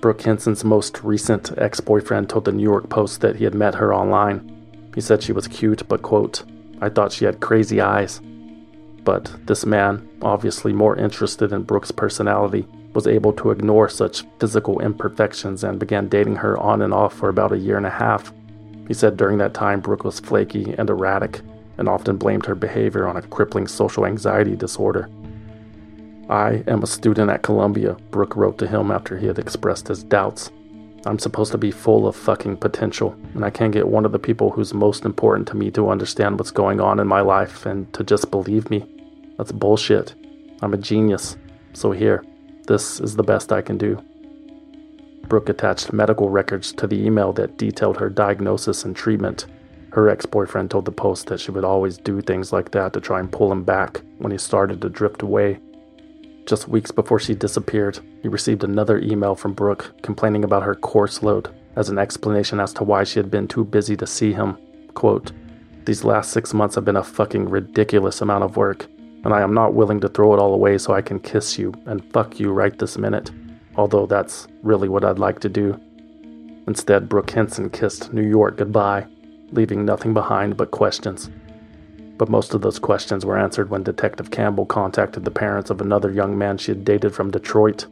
[0.00, 3.74] Brooke Henson's most recent ex boyfriend told the New York Post that he had met
[3.74, 4.54] her online.
[4.94, 6.44] He said she was cute, but, quote,
[6.80, 8.20] I thought she had crazy eyes.
[9.04, 14.80] But this man, obviously more interested in Brooke's personality, was able to ignore such physical
[14.80, 18.32] imperfections and began dating her on and off for about a year and a half.
[18.88, 21.42] He said during that time Brooke was flaky and erratic,
[21.76, 25.08] and often blamed her behavior on a crippling social anxiety disorder.
[26.28, 30.02] I am a student at Columbia, Brooke wrote to him after he had expressed his
[30.02, 30.50] doubts.
[31.06, 34.18] I'm supposed to be full of fucking potential, and I can't get one of the
[34.18, 37.90] people who's most important to me to understand what's going on in my life and
[37.94, 38.84] to just believe me.
[39.36, 40.14] That's bullshit.
[40.60, 41.36] I'm a genius.
[41.72, 42.24] So here,
[42.66, 44.02] this is the best I can do.
[45.28, 49.46] Brooke attached medical records to the email that detailed her diagnosis and treatment.
[49.92, 53.00] Her ex boyfriend told the Post that she would always do things like that to
[53.00, 55.60] try and pull him back when he started to drift away.
[56.46, 61.22] Just weeks before she disappeared, he received another email from Brooke complaining about her course
[61.22, 64.56] load as an explanation as to why she had been too busy to see him.
[64.94, 65.32] Quote,
[65.84, 68.86] These last six months have been a fucking ridiculous amount of work,
[69.24, 71.74] and I am not willing to throw it all away so I can kiss you
[71.84, 73.30] and fuck you right this minute,
[73.78, 75.80] although that's really what I'd like to do.
[76.66, 79.06] Instead, Brooke Henson kissed New York goodbye,
[79.52, 81.30] leaving nothing behind but questions.
[82.18, 86.10] But most of those questions were answered when Detective Campbell contacted the parents of another
[86.10, 87.86] young man she had dated from Detroit.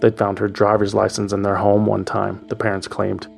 [0.00, 3.28] They'd found her driver's license in their home one time, the parents claimed.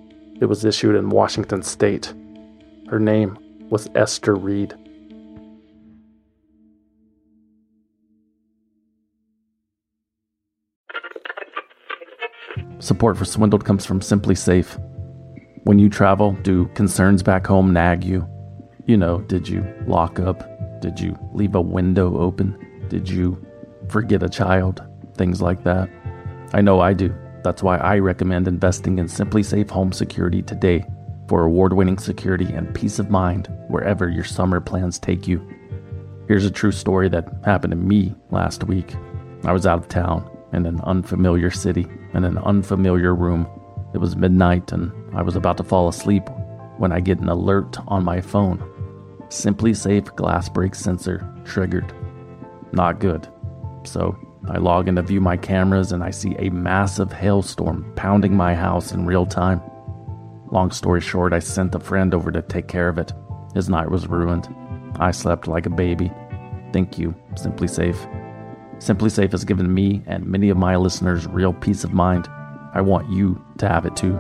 [0.41, 2.15] It was issued in Washington state.
[2.89, 3.37] Her name
[3.69, 4.75] was Esther Reed.
[12.81, 14.79] Support for Swindled comes from SimpliSafe.
[15.65, 18.27] When you travel, do concerns back home nag you?
[18.87, 20.81] You know, did you lock up?
[20.81, 22.87] Did you leave a window open?
[22.89, 23.45] Did you
[23.89, 24.83] forget a child?
[25.17, 25.91] Things like that.
[26.53, 27.15] I know I do.
[27.45, 30.85] That's why I recommend investing in SimpliSafe Home Security today
[31.29, 35.47] for award winning security and peace of mind wherever your summer plans take you.
[36.27, 38.95] Here's a true story that happened to me last week.
[39.45, 43.49] I was out of town in an unfamiliar city in an unfamiliar room.
[43.95, 46.23] It was midnight and I was about to fall asleep
[46.79, 48.59] when I get an alert on my phone.
[49.29, 51.93] SimpliSafe glass break sensor triggered.
[52.73, 53.29] Not good.
[53.85, 54.17] So
[54.49, 58.55] I log in to view my cameras and I see a massive hailstorm pounding my
[58.55, 59.61] house in real time.
[60.51, 63.13] Long story short, I sent a friend over to take care of it.
[63.55, 64.49] His night was ruined.
[64.99, 66.11] I slept like a baby.
[66.73, 68.20] Thank you, SimpliSafe.
[68.81, 72.27] SimpliSafe has given me and many of my listeners real peace of mind.
[72.73, 74.15] I want you to have it too.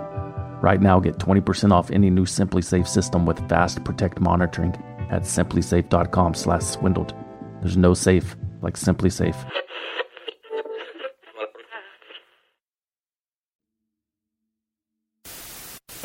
[0.60, 4.74] Right now, get 20% off any new SimpliSafe system with Fast Protect monitoring
[5.10, 7.14] at simplisafe.com/swindled.
[7.62, 9.08] There's no safe like Simply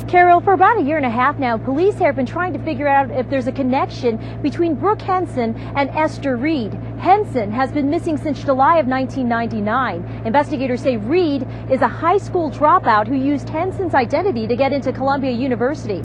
[0.08, 2.88] Carol, for about a year and a half now, police have been trying to figure
[2.88, 6.74] out if there's a connection between Brooke Henson and Esther Reed.
[7.00, 10.28] Henson has been missing since July of 1999.
[10.28, 14.94] Investigators say Reed is a high school dropout who used Henson's identity to get into
[14.94, 16.04] Columbia University.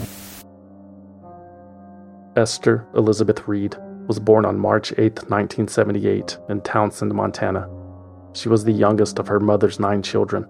[2.35, 7.69] Esther Elizabeth Reed was born on March 8, 1978, in Townsend, Montana.
[8.33, 10.47] She was the youngest of her mother's nine children.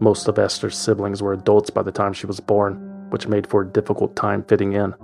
[0.00, 3.62] Most of Esther's siblings were adults by the time she was born, which made for
[3.62, 4.94] a difficult time fitting in.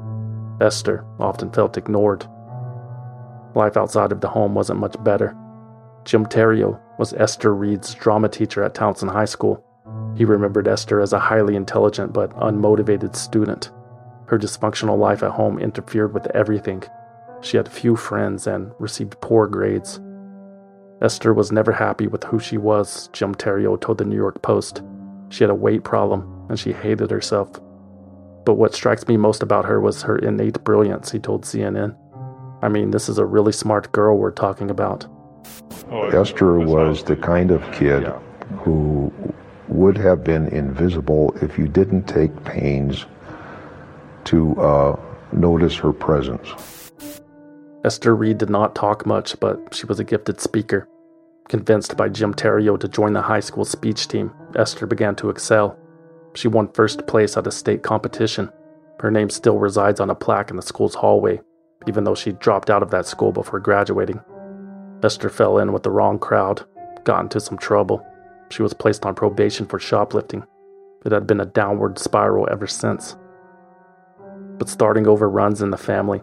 [0.61, 2.27] Esther often felt ignored.
[3.55, 5.37] Life outside of the home wasn't much better.
[6.05, 9.65] Jim Terrio was Esther Reed's drama teacher at Townsend High School.
[10.17, 13.71] He remembered Esther as a highly intelligent but unmotivated student.
[14.27, 16.83] Her dysfunctional life at home interfered with everything.
[17.41, 20.01] She had few friends and received poor grades.
[21.03, 24.83] Esther was never happy with who she was, Jim Terrio told the New York Post.
[25.31, 27.51] She had a weight problem and she hated herself.
[28.45, 31.97] But what strikes me most about her was her innate brilliance, he told CNN.
[32.63, 35.07] I mean, this is a really smart girl we're talking about.
[35.91, 38.05] Esther was the kind of kid
[38.59, 39.11] who
[39.69, 43.07] would have been invisible if you didn't take pains
[44.25, 45.01] to uh,
[45.33, 46.49] notice her presence.
[47.83, 50.87] Esther Reed did not talk much, but she was a gifted speaker.
[51.49, 55.79] Convinced by Jim Terrio to join the high school speech team, Esther began to excel.
[56.35, 58.51] She won first place at a state competition.
[59.01, 61.41] Her name still resides on a plaque in the school's hallway,
[61.89, 64.21] even though she dropped out of that school before graduating.
[65.03, 66.65] Esther fell in with the wrong crowd,
[67.05, 68.07] got into some trouble.
[68.51, 70.45] She was placed on probation for shoplifting.
[71.07, 73.17] It had been a downward spiral ever since.
[74.59, 76.21] But starting over runs in the family.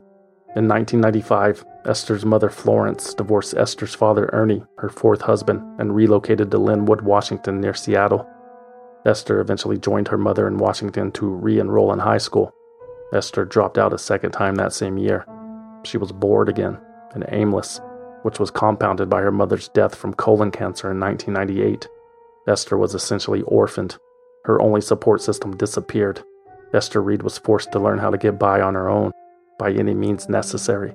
[0.58, 6.58] In 1995, Esther's mother Florence divorced Esther's father Ernie, her fourth husband, and relocated to
[6.58, 8.28] Lynnwood, Washington, near Seattle.
[9.06, 12.52] Esther eventually joined her mother in Washington to re enroll in high school.
[13.14, 15.28] Esther dropped out a second time that same year.
[15.84, 16.80] She was bored again
[17.14, 17.80] and aimless,
[18.24, 21.88] which was compounded by her mother's death from colon cancer in 1998.
[22.48, 23.96] Esther was essentially orphaned.
[24.46, 26.24] Her only support system disappeared.
[26.74, 29.12] Esther Reed was forced to learn how to get by on her own,
[29.58, 30.94] by any means necessary.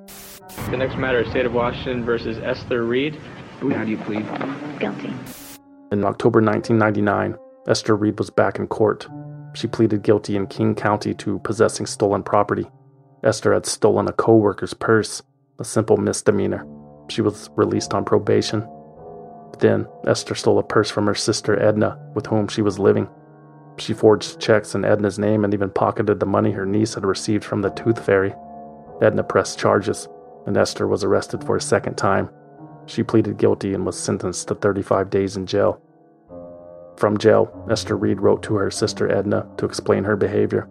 [0.71, 3.21] The next matter is State of Washington versus Esther Reed.
[3.61, 4.27] How do you plead?
[4.79, 5.13] Guilty.
[5.93, 7.37] In October 1999,
[7.69, 9.09] Esther Reed was back in court.
[9.55, 12.67] She pleaded guilty in King County to possessing stolen property.
[13.23, 15.23] Esther had stolen a co worker's purse,
[15.59, 16.67] a simple misdemeanor.
[17.09, 18.67] She was released on probation.
[19.59, 23.09] Then, Esther stole a purse from her sister Edna, with whom she was living.
[23.79, 27.45] She forged checks in Edna's name and even pocketed the money her niece had received
[27.45, 28.35] from the Tooth Fairy.
[29.01, 30.09] Edna pressed charges,
[30.47, 32.31] and Esther was arrested for a second time.
[32.87, 35.81] She pleaded guilty and was sentenced to 35 days in jail.
[36.97, 40.69] From jail, Esther Reed wrote to her sister Edna to explain her behavior.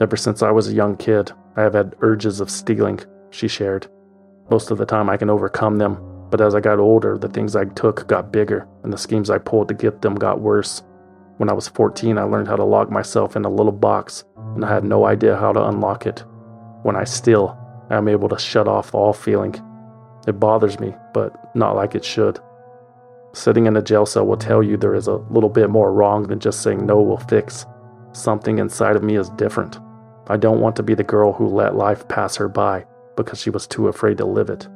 [0.00, 3.00] Ever since I was a young kid, I have had urges of stealing,
[3.30, 3.86] she shared.
[4.50, 5.98] Most of the time I can overcome them,
[6.30, 9.38] but as I got older, the things I took got bigger, and the schemes I
[9.38, 10.82] pulled to get them got worse.
[11.36, 14.64] When I was 14, I learned how to lock myself in a little box, and
[14.64, 16.24] I had no idea how to unlock it.
[16.82, 17.58] When I steal,
[17.90, 19.54] I am able to shut off all feeling.
[20.26, 22.38] It bothers me, but not like it should.
[23.32, 26.26] Sitting in a jail cell will tell you there is a little bit more wrong
[26.26, 27.66] than just saying no will fix.
[28.12, 29.78] Something inside of me is different.
[30.28, 33.50] I don't want to be the girl who let life pass her by because she
[33.50, 34.68] was too afraid to live it.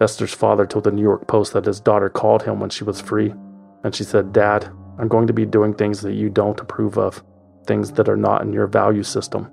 [0.00, 3.00] Esther's father told the New York Post that his daughter called him when she was
[3.00, 3.32] free,
[3.82, 7.22] and she said, Dad, I'm going to be doing things that you don't approve of,
[7.66, 9.50] things that are not in your value system.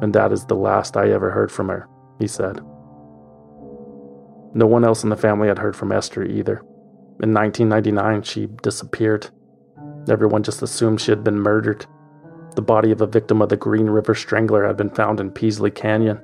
[0.00, 1.88] And that is the last I ever heard from her,
[2.18, 2.60] he said.
[4.54, 6.58] No one else in the family had heard from Esther either.
[7.22, 9.30] In 1999, she disappeared.
[10.08, 11.86] Everyone just assumed she had been murdered.
[12.54, 15.70] The body of a victim of the Green River Strangler had been found in Peasley
[15.70, 16.20] Canyon.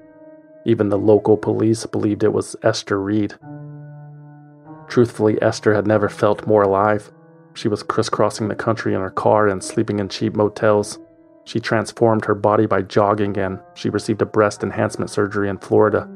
[0.65, 3.35] Even the local police believed it was Esther Reed.
[4.89, 7.11] Truthfully, Esther had never felt more alive.
[7.55, 10.99] She was crisscrossing the country in her car and sleeping in cheap motels.
[11.51, 16.09] She transformed her body by jogging and she received a breast enhancement surgery in Florida.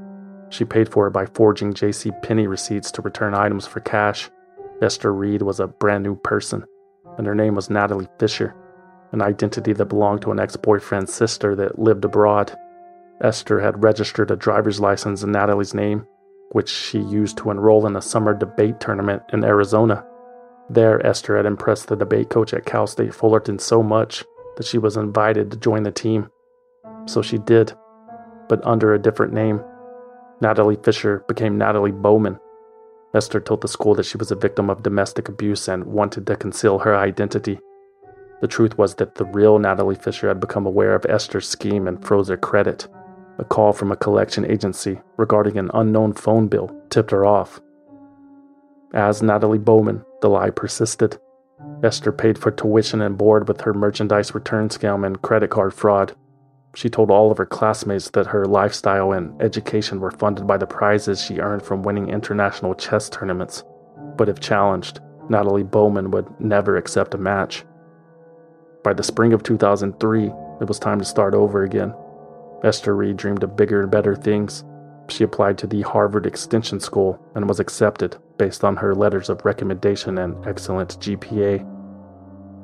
[0.51, 2.13] She paid for it by forging J.C.
[2.23, 4.31] Penney receipts to return items for cash.
[4.81, 6.65] Esther Reed was a brand new person,
[7.19, 8.55] and her name was Natalie Fisher,
[9.11, 12.57] an identity that belonged to an ex boyfriend's sister that lived abroad.
[13.21, 16.07] Esther had registered a driver's license in Natalie's name,
[16.53, 20.07] which she used to enroll in a summer debate tournament in Arizona.
[20.71, 24.23] There, Esther had impressed the debate coach at Cal State Fullerton so much
[24.57, 26.29] that she was invited to join the team.
[27.07, 27.73] So she did,
[28.49, 29.61] but under a different name.
[30.41, 32.39] Natalie Fisher became Natalie Bowman.
[33.15, 36.37] Esther told the school that she was a victim of domestic abuse and wanted to
[36.37, 37.59] conceal her identity.
[38.41, 42.05] The truth was that the real Natalie Fisher had become aware of Esther's scheme and
[42.05, 42.89] froze her credit.
[43.39, 47.61] A call from a collection agency regarding an unknown phone bill tipped her off.
[48.93, 51.19] As Natalie Bowman, the lie persisted.
[51.83, 56.15] Esther paid for tuition and board with her merchandise return scam and credit card fraud.
[56.75, 60.67] She told all of her classmates that her lifestyle and education were funded by the
[60.67, 63.63] prizes she earned from winning international chess tournaments.
[64.17, 67.65] But if challenged, Natalie Bowman would never accept a match.
[68.83, 70.27] By the spring of 2003,
[70.61, 71.95] it was time to start over again.
[72.63, 74.65] Esther Reed dreamed of bigger and better things.
[75.09, 79.45] She applied to the Harvard Extension School and was accepted based on her letters of
[79.45, 81.65] recommendation and excellent GPA.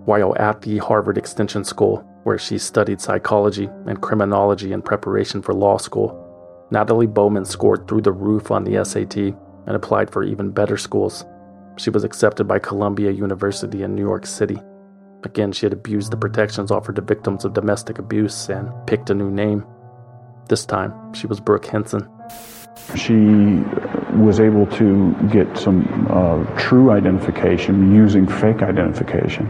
[0.07, 5.55] While at the Harvard Extension School, where she studied psychology and criminology in preparation for
[5.55, 6.27] law school.
[6.71, 11.25] Natalie Bowman scored through the roof on the SAT and applied for even better schools.
[11.77, 14.59] She was accepted by Columbia University in New York City.
[15.25, 19.15] Again, she had abused the protections offered to victims of domestic abuse and picked a
[19.15, 19.67] new name.
[20.49, 22.09] This time, she was Brooke Henson.
[22.97, 23.63] She
[24.17, 29.49] was able to get some uh, true identification using fake identification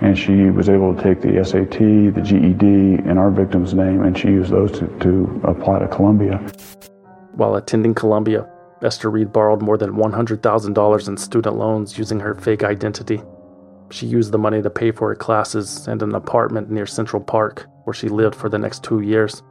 [0.00, 1.78] and she was able to take the SAT,
[2.14, 6.38] the GED, and our victim's name, and she used those to, to apply to Columbia.
[7.32, 8.48] While attending Columbia,
[8.82, 13.22] Esther Reed borrowed more than $100,000 in student loans using her fake identity.
[13.90, 17.66] She used the money to pay for her classes and an apartment near Central Park,
[17.84, 19.42] where she lived for the next two years.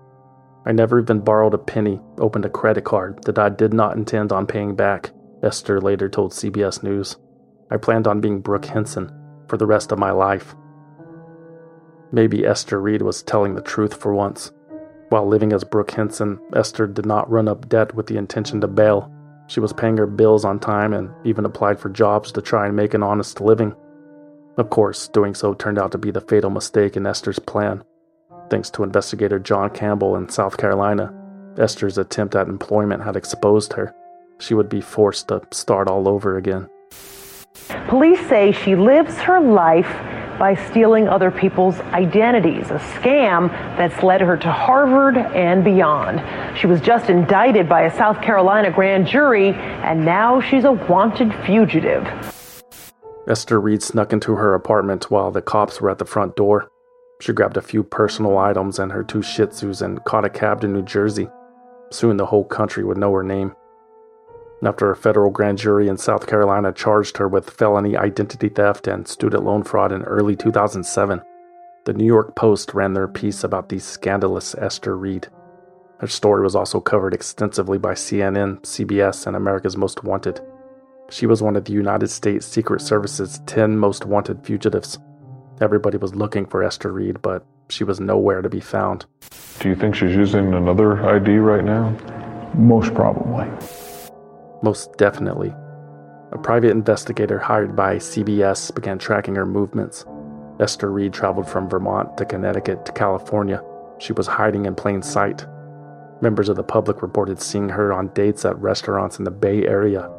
[0.70, 4.32] I never even borrowed a penny, opened a credit card that I did not intend
[4.32, 5.10] on paying back,
[5.42, 7.18] Esther later told CBS News.
[7.72, 9.12] I planned on being Brooke Henson,
[9.48, 10.54] for the rest of my life.
[12.12, 14.52] Maybe Esther Reed was telling the truth for once.
[15.10, 18.68] While living as Brooke Henson, Esther did not run up debt with the intention to
[18.68, 19.12] bail.
[19.48, 22.76] She was paying her bills on time and even applied for jobs to try and
[22.76, 23.74] make an honest living.
[24.58, 27.84] Of course, doing so turned out to be the fatal mistake in Esther's plan.
[28.50, 31.14] Thanks to investigator John Campbell in South Carolina,
[31.58, 33.94] Esther's attempt at employment had exposed her.
[34.40, 36.68] She would be forced to start all over again.
[37.88, 39.90] Police say she lives her life
[40.40, 46.24] by stealing other people's identities, a scam that's led her to Harvard and beyond.
[46.58, 51.34] She was just indicted by a South Carolina grand jury, and now she's a wanted
[51.46, 52.08] fugitive.
[53.28, 56.72] Esther Reed snuck into her apartment while the cops were at the front door.
[57.22, 60.62] She grabbed a few personal items and her two Shih Tzus and caught a cab
[60.62, 61.30] to New Jersey.
[61.92, 63.56] Soon the whole country would know her name.
[64.64, 69.08] After a federal grand jury in South Carolina charged her with felony identity theft and
[69.08, 71.22] student loan fraud in early 2007,
[71.86, 75.28] the New York Post ran their piece about the scandalous Esther Reed.
[76.00, 80.40] Her story was also covered extensively by CNN, CBS, and America's Most Wanted.
[81.10, 85.00] She was one of the United States Secret Service's 10 most wanted fugitives.
[85.62, 89.06] Everybody was looking for Esther Reed, but she was nowhere to be found.
[89.60, 91.90] Do you think she's using another ID right now?
[92.56, 93.46] Most probably.
[94.64, 95.54] Most definitely.
[96.32, 100.06] A private investigator hired by CBS began tracking her movements.
[100.62, 103.62] Esther Reed traveled from Vermont to Connecticut to California.
[103.98, 105.46] She was hiding in plain sight.
[106.22, 110.10] Members of the public reported seeing her on dates at restaurants in the Bay Area.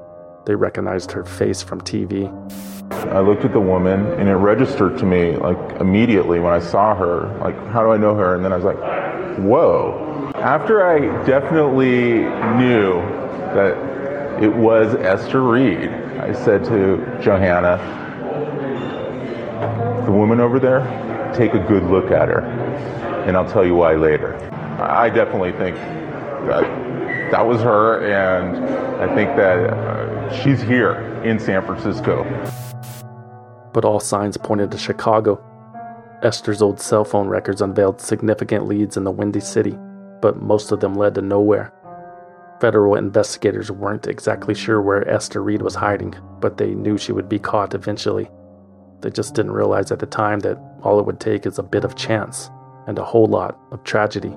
[0.44, 2.28] They recognized her face from TV.
[2.90, 6.94] I looked at the woman and it registered to me like immediately when I saw
[6.94, 8.34] her, like, how do I know her?
[8.34, 8.78] And then I was like,
[9.38, 10.30] whoa.
[10.36, 12.20] After I definitely
[12.58, 12.94] knew
[13.54, 17.78] that it was Esther Reed, I said to Johanna,
[20.06, 22.40] the woman over there, take a good look at her,
[23.26, 24.36] and I'll tell you why later.
[24.80, 26.62] I definitely think that
[27.30, 28.56] that was her, and
[29.00, 32.24] I think that uh, she's here in San Francisco.
[33.72, 35.44] But all signs pointed to Chicago.
[36.22, 39.76] Esther's old cell phone records unveiled significant leads in the Windy City,
[40.20, 41.72] but most of them led to nowhere.
[42.60, 47.28] Federal investigators weren't exactly sure where Esther Reed was hiding, but they knew she would
[47.28, 48.28] be caught eventually.
[49.00, 51.84] They just didn't realize at the time that all it would take is a bit
[51.84, 52.50] of chance
[52.86, 54.36] and a whole lot of tragedy.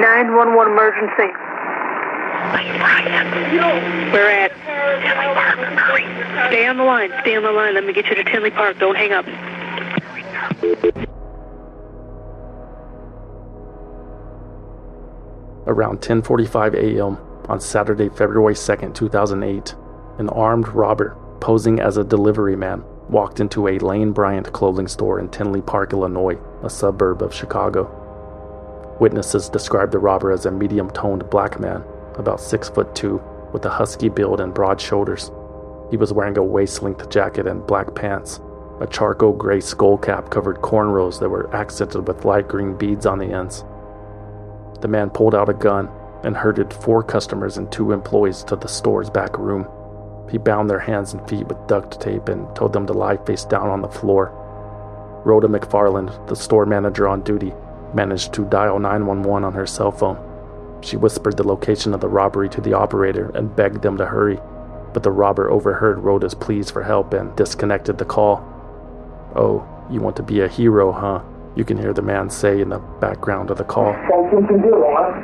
[0.00, 1.30] 911 emergency.
[4.12, 5.58] We're at Tinley Park.
[5.76, 6.04] Hurry.
[6.48, 7.12] Stay on the line.
[7.20, 7.74] Stay on the line.
[7.74, 8.78] Let me get you to Tinley Park.
[8.78, 9.26] Don't hang up.
[15.66, 17.18] Around 10:45 a.m.
[17.48, 19.74] on Saturday, February 2nd, 2008,
[20.18, 25.18] an armed robber posing as a delivery man walked into a Lane Bryant clothing store
[25.20, 27.99] in Tinley Park, Illinois, a suburb of Chicago.
[29.00, 31.82] Witnesses described the robber as a medium-toned black man,
[32.16, 33.20] about six foot two,
[33.50, 35.30] with a husky build and broad shoulders.
[35.90, 38.40] He was wearing a waist-length jacket and black pants.
[38.80, 43.18] A charcoal gray skull cap covered cornrows that were accented with light green beads on
[43.18, 43.64] the ends.
[44.82, 45.88] The man pulled out a gun
[46.22, 49.66] and herded four customers and two employees to the store's back room.
[50.30, 53.46] He bound their hands and feet with duct tape and told them to lie face
[53.46, 54.30] down on the floor.
[55.24, 57.54] Rhoda McFarland, the store manager on duty,
[57.94, 60.18] managed to dial 911 on her cell phone.
[60.82, 64.38] She whispered the location of the robbery to the operator and begged them to hurry,
[64.92, 68.44] but the robber overheard Rhoda's pleas for help and disconnected the call.
[69.36, 71.22] Oh, you want to be a hero, huh?
[71.56, 73.92] You can hear the man say in the background of the call.
[73.92, 73.98] Do?
[74.78, 75.14] What?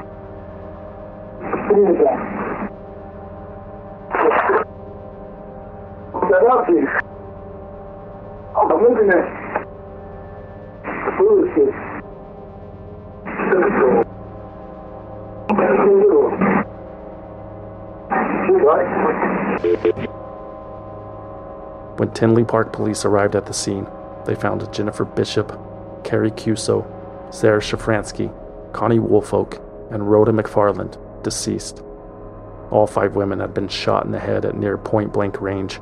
[6.28, 6.66] Get up.
[8.56, 8.68] I'm
[11.18, 11.85] bullshit.
[21.98, 23.86] When Tinley Park police arrived at the scene,
[24.26, 25.58] they found Jennifer Bishop,
[26.04, 26.84] Carrie Chiuso,
[27.32, 28.32] Sarah Szafranski,
[28.72, 31.82] Connie Woolfolk, and Rhoda McFarland deceased.
[32.70, 35.80] All five women had been shot in the head at near point blank range.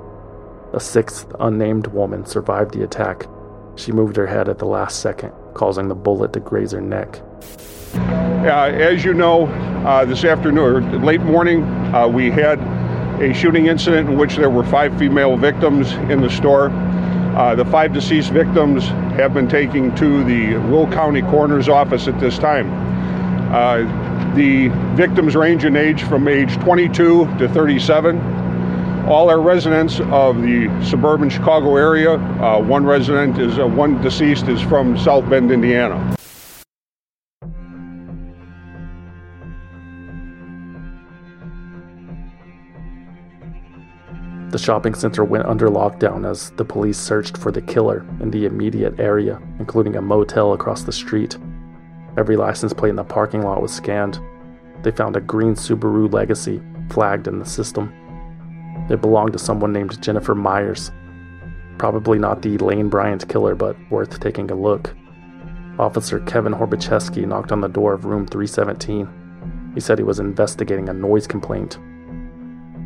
[0.73, 3.27] A sixth, unnamed woman survived the attack.
[3.77, 7.21] She moved her head at the last second, causing the bullet to graze her neck.
[7.95, 9.47] Uh, as you know,
[9.87, 11.65] uh, this afternoon, late morning,
[11.95, 12.61] uh, we had
[13.21, 16.71] a shooting incident in which there were five female victims in the store.
[16.71, 18.85] Uh, the five deceased victims
[19.17, 22.73] have been taken to the Will County Coroner's Office at this time.
[23.53, 28.19] Uh, the victims range in age from age 22 to 37.
[29.07, 32.15] All are residents of the suburban Chicago area.
[32.15, 36.17] Uh, one resident is, one deceased is from South Bend, Indiana.
[44.55, 48.47] The shopping center went under lockdown as the police searched for the killer in the
[48.47, 51.37] immediate area, including a motel across the street.
[52.17, 54.21] Every license plate in the parking lot was scanned.
[54.85, 57.93] They found a green Subaru Legacy flagged in the system.
[58.89, 60.93] It belonged to someone named Jennifer Myers.
[61.77, 64.95] Probably not the Lane Bryant killer, but worth taking a look.
[65.81, 69.73] Officer Kevin Horbacheski knocked on the door of room 317.
[69.75, 71.77] He said he was investigating a noise complaint.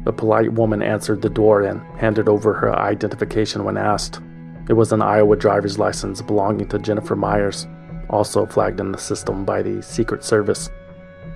[0.06, 4.20] A polite woman answered the door and handed over her identification when asked.
[4.68, 7.66] It was an Iowa driver's license belonging to Jennifer Myers,
[8.10, 10.70] also flagged in the system by the Secret Service,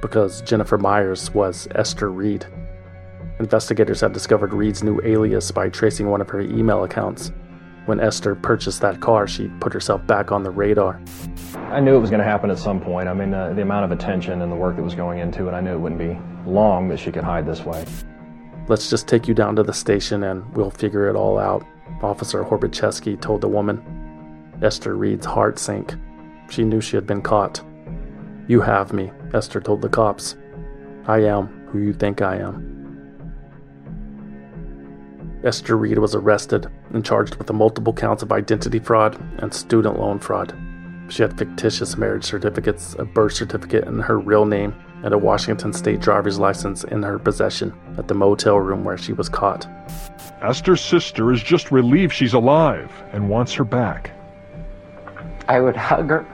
[0.01, 2.47] because Jennifer Myers was Esther Reed.
[3.39, 7.33] Investigators had discovered Reed's new alias by tracing one of her email accounts.
[7.87, 11.01] When Esther purchased that car, she put herself back on the radar.
[11.57, 13.09] I knew it was going to happen at some point.
[13.09, 15.53] I mean, uh, the amount of attention and the work that was going into it,
[15.53, 16.17] I knew it wouldn't be
[16.49, 17.85] long that she could hide this way.
[18.69, 21.67] Let's just take you down to the station and we'll figure it all out,
[22.03, 23.83] Officer Horbacheski told the woman.
[24.63, 25.95] Esther Reed's heart sank.
[26.49, 27.61] She knew she had been caught.
[28.47, 30.37] You have me, Esther told the cops.
[31.07, 32.73] I am who you think I am.
[35.43, 40.21] Esther Reed was arrested and charged with multiple counts of identity fraud and student loan
[40.21, 40.57] fraud.
[41.09, 44.73] She had fictitious marriage certificates, a birth certificate in her real name,
[45.03, 49.13] and a Washington state driver's license in her possession at the motel room where she
[49.13, 49.67] was caught.
[50.41, 54.11] Esther's sister is just relieved she's alive and wants her back.
[55.49, 56.27] I would hug her.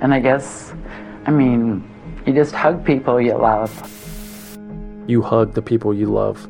[0.00, 0.74] And I guess,
[1.26, 1.88] I mean,
[2.26, 3.70] you just hug people you love.
[5.06, 6.48] You hug the people you love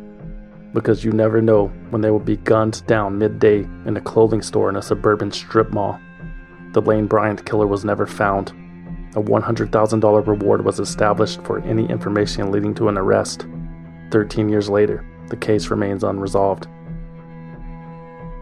[0.73, 4.69] because you never know when they will be gunned down midday in a clothing store
[4.69, 6.01] in a suburban strip mall.
[6.73, 8.51] The Lane Bryant killer was never found.
[9.15, 13.47] A $100,000 reward was established for any information leading to an arrest.
[14.11, 16.67] 13 years later, the case remains unresolved.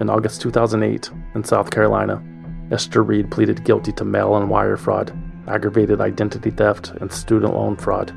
[0.00, 2.22] In August 2008, in South Carolina,
[2.70, 5.12] Esther Reed pleaded guilty to mail and wire fraud,
[5.48, 8.12] aggravated identity theft, and student loan fraud.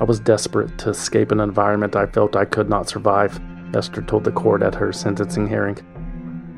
[0.00, 3.40] I was desperate to escape an environment I felt I could not survive,
[3.72, 5.78] Esther told the court at her sentencing hearing.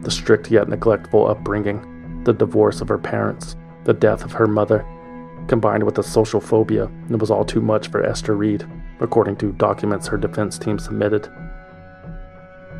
[0.00, 4.86] The strict yet neglectful upbringing, the divorce of her parents, the death of her mother,
[5.48, 8.66] combined with the social phobia, it was all too much for Esther Reed,
[9.00, 11.30] according to documents her defense team submitted.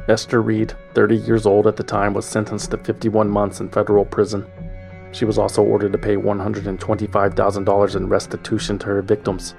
[0.09, 4.07] Esther Reed, 30 years old at the time, was sentenced to 51 months in federal
[4.07, 4.47] prison.
[5.13, 9.55] She was also ordered to pay $125,000 in restitution to her victims.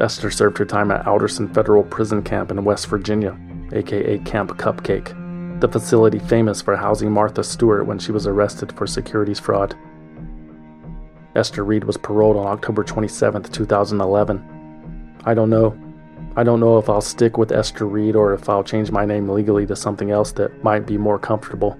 [0.00, 3.38] Esther served her time at Alderson Federal Prison Camp in West Virginia,
[3.72, 8.86] aka Camp Cupcake, the facility famous for housing Martha Stewart when she was arrested for
[8.86, 9.74] securities fraud.
[11.34, 15.16] Esther Reed was paroled on October 27, 2011.
[15.24, 15.76] I don't know.
[16.36, 19.28] I don't know if I'll stick with Esther Reed or if I'll change my name
[19.28, 21.78] legally to something else that might be more comfortable.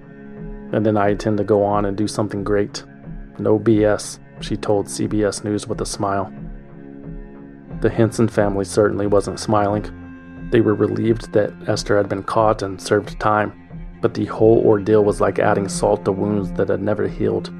[0.72, 2.82] And then I intend to go on and do something great.
[3.38, 6.32] No BS, she told CBS News with a smile.
[7.80, 10.48] The Henson family certainly wasn't smiling.
[10.50, 13.52] They were relieved that Esther had been caught and served time,
[14.00, 17.52] but the whole ordeal was like adding salt to wounds that had never healed.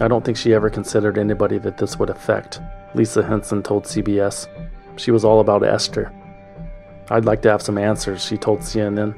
[0.00, 2.60] I don't think she ever considered anybody that this would affect,
[2.94, 4.46] Lisa Henson told CBS.
[4.96, 6.12] She was all about Esther.
[7.10, 9.14] I'd like to have some answers, she told CNN.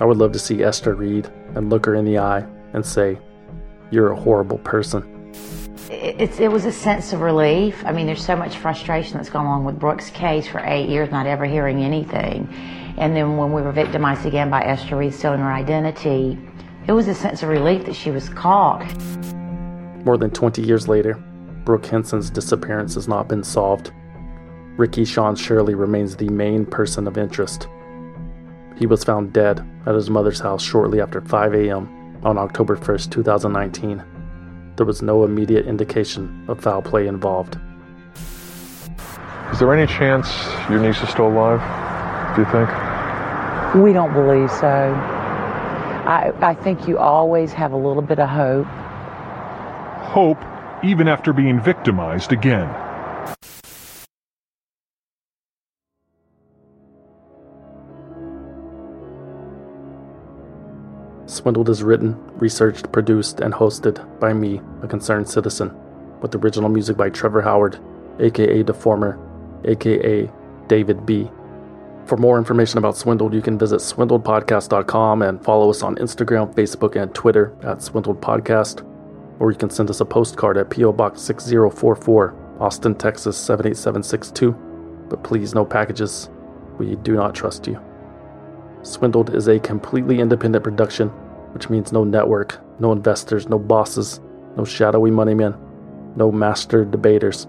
[0.00, 3.18] I would love to see Esther Reed and look her in the eye and say,
[3.90, 5.32] You're a horrible person.
[5.90, 7.82] It's, it was a sense of relief.
[7.84, 11.10] I mean, there's so much frustration that's gone along with Brooke's case for eight years,
[11.10, 12.48] not ever hearing anything.
[12.96, 16.38] And then when we were victimized again by Esther Reed stealing her identity,
[16.86, 18.84] it was a sense of relief that she was caught.
[20.04, 21.14] More than 20 years later,
[21.64, 23.92] Brooke Henson's disappearance has not been solved.
[24.76, 27.68] Ricky Sean Shirley remains the main person of interest.
[28.76, 32.20] He was found dead at his mother's house shortly after 5 a.m.
[32.22, 34.13] on October 1st, 2019.
[34.76, 37.58] There was no immediate indication of foul play involved.
[39.52, 40.28] Is there any chance
[40.68, 41.60] your niece is still alive?
[42.34, 42.68] Do you think?
[43.84, 44.66] We don't believe so.
[46.06, 48.66] I, I think you always have a little bit of hope.
[50.10, 50.38] Hope,
[50.84, 52.68] even after being victimized again.
[61.44, 65.70] Swindled is written, researched, produced, and hosted by me, a concerned citizen,
[66.22, 67.78] with original music by Trevor Howard,
[68.18, 69.18] aka Deformer,
[69.66, 70.30] aka
[70.68, 71.30] David B.
[72.06, 76.96] For more information about Swindled, you can visit swindledpodcast.com and follow us on Instagram, Facebook,
[76.96, 78.82] and Twitter at Swindled Podcast,
[79.38, 80.94] or you can send us a postcard at P.O.
[80.94, 84.52] Box 6044, Austin, Texas 78762,
[85.10, 86.30] but please no packages.
[86.78, 87.78] We do not trust you.
[88.80, 91.12] Swindled is a completely independent production,
[91.54, 94.20] which means no network, no investors, no bosses,
[94.56, 95.54] no shadowy money men,
[96.16, 97.46] no master debaters,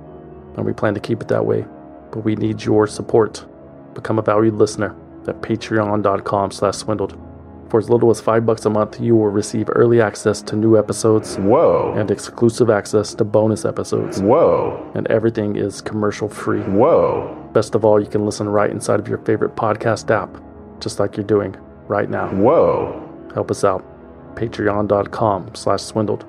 [0.55, 1.65] and we plan to keep it that way.
[2.11, 3.45] But we need your support.
[3.93, 4.95] Become a valued listener
[5.27, 7.19] at patreon.com slash swindled.
[7.69, 10.77] For as little as five bucks a month, you will receive early access to new
[10.77, 11.37] episodes.
[11.37, 11.93] Whoa.
[11.97, 14.21] And exclusive access to bonus episodes.
[14.21, 14.91] Whoa.
[14.93, 16.61] And everything is commercial free.
[16.61, 17.49] Whoa.
[17.53, 20.29] Best of all, you can listen right inside of your favorite podcast app,
[20.79, 21.55] just like you're doing
[21.87, 22.27] right now.
[22.29, 23.01] Whoa.
[23.33, 23.83] Help us out.
[24.35, 26.25] Patreon.com slash swindled.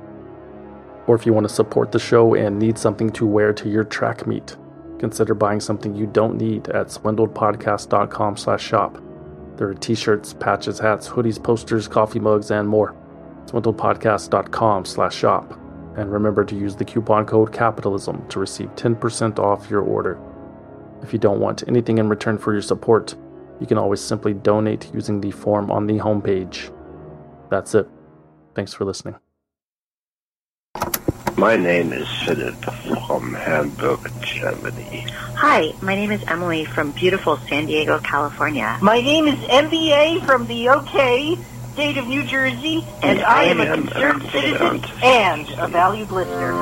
[1.07, 3.85] Or if you want to support the show and need something to wear to your
[3.85, 4.57] track meet,
[4.99, 9.01] consider buying something you don't need at swindledpodcast.com slash shop.
[9.57, 12.95] There are t-shirts, patches, hats, hoodies, posters, coffee mugs, and more.
[13.47, 15.59] swindledpodcast.com slash shop.
[15.97, 20.19] And remember to use the coupon code CAPITALISM to receive 10% off your order.
[21.03, 23.15] If you don't want anything in return for your support,
[23.61, 26.71] you can always simply donate using the form on the homepage.
[27.49, 27.89] That's it.
[28.57, 29.17] Thanks for listening.
[31.37, 32.57] My name is Philip
[33.07, 35.05] from Hamburg, Germany.
[35.11, 38.79] Hi, my name is Emily from beautiful San Diego, California.
[38.81, 41.37] My name is MBA from the OK
[41.75, 45.51] state of New Jersey, and, And I I am a concerned a citizen concerned and
[45.59, 46.55] a valued listener.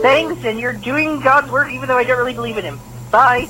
[0.00, 2.80] Thanks, and you're doing God's work even though I don't really believe in Him.
[3.10, 3.46] Bye.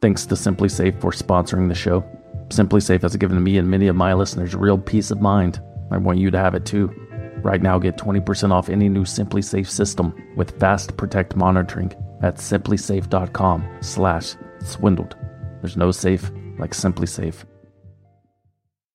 [0.00, 2.04] Thanks to SimpliSafe for sponsoring the show.
[2.48, 5.60] SimpliSafe has given me and many of my listeners real peace of mind.
[5.90, 6.88] I want you to have it too.
[7.42, 11.92] Right now, get 20% off any new SimpliSafe system with Fast Protect monitoring
[12.22, 15.16] at simplisafe.com slash swindled.
[15.60, 17.44] There's no safe like SimpliSafe.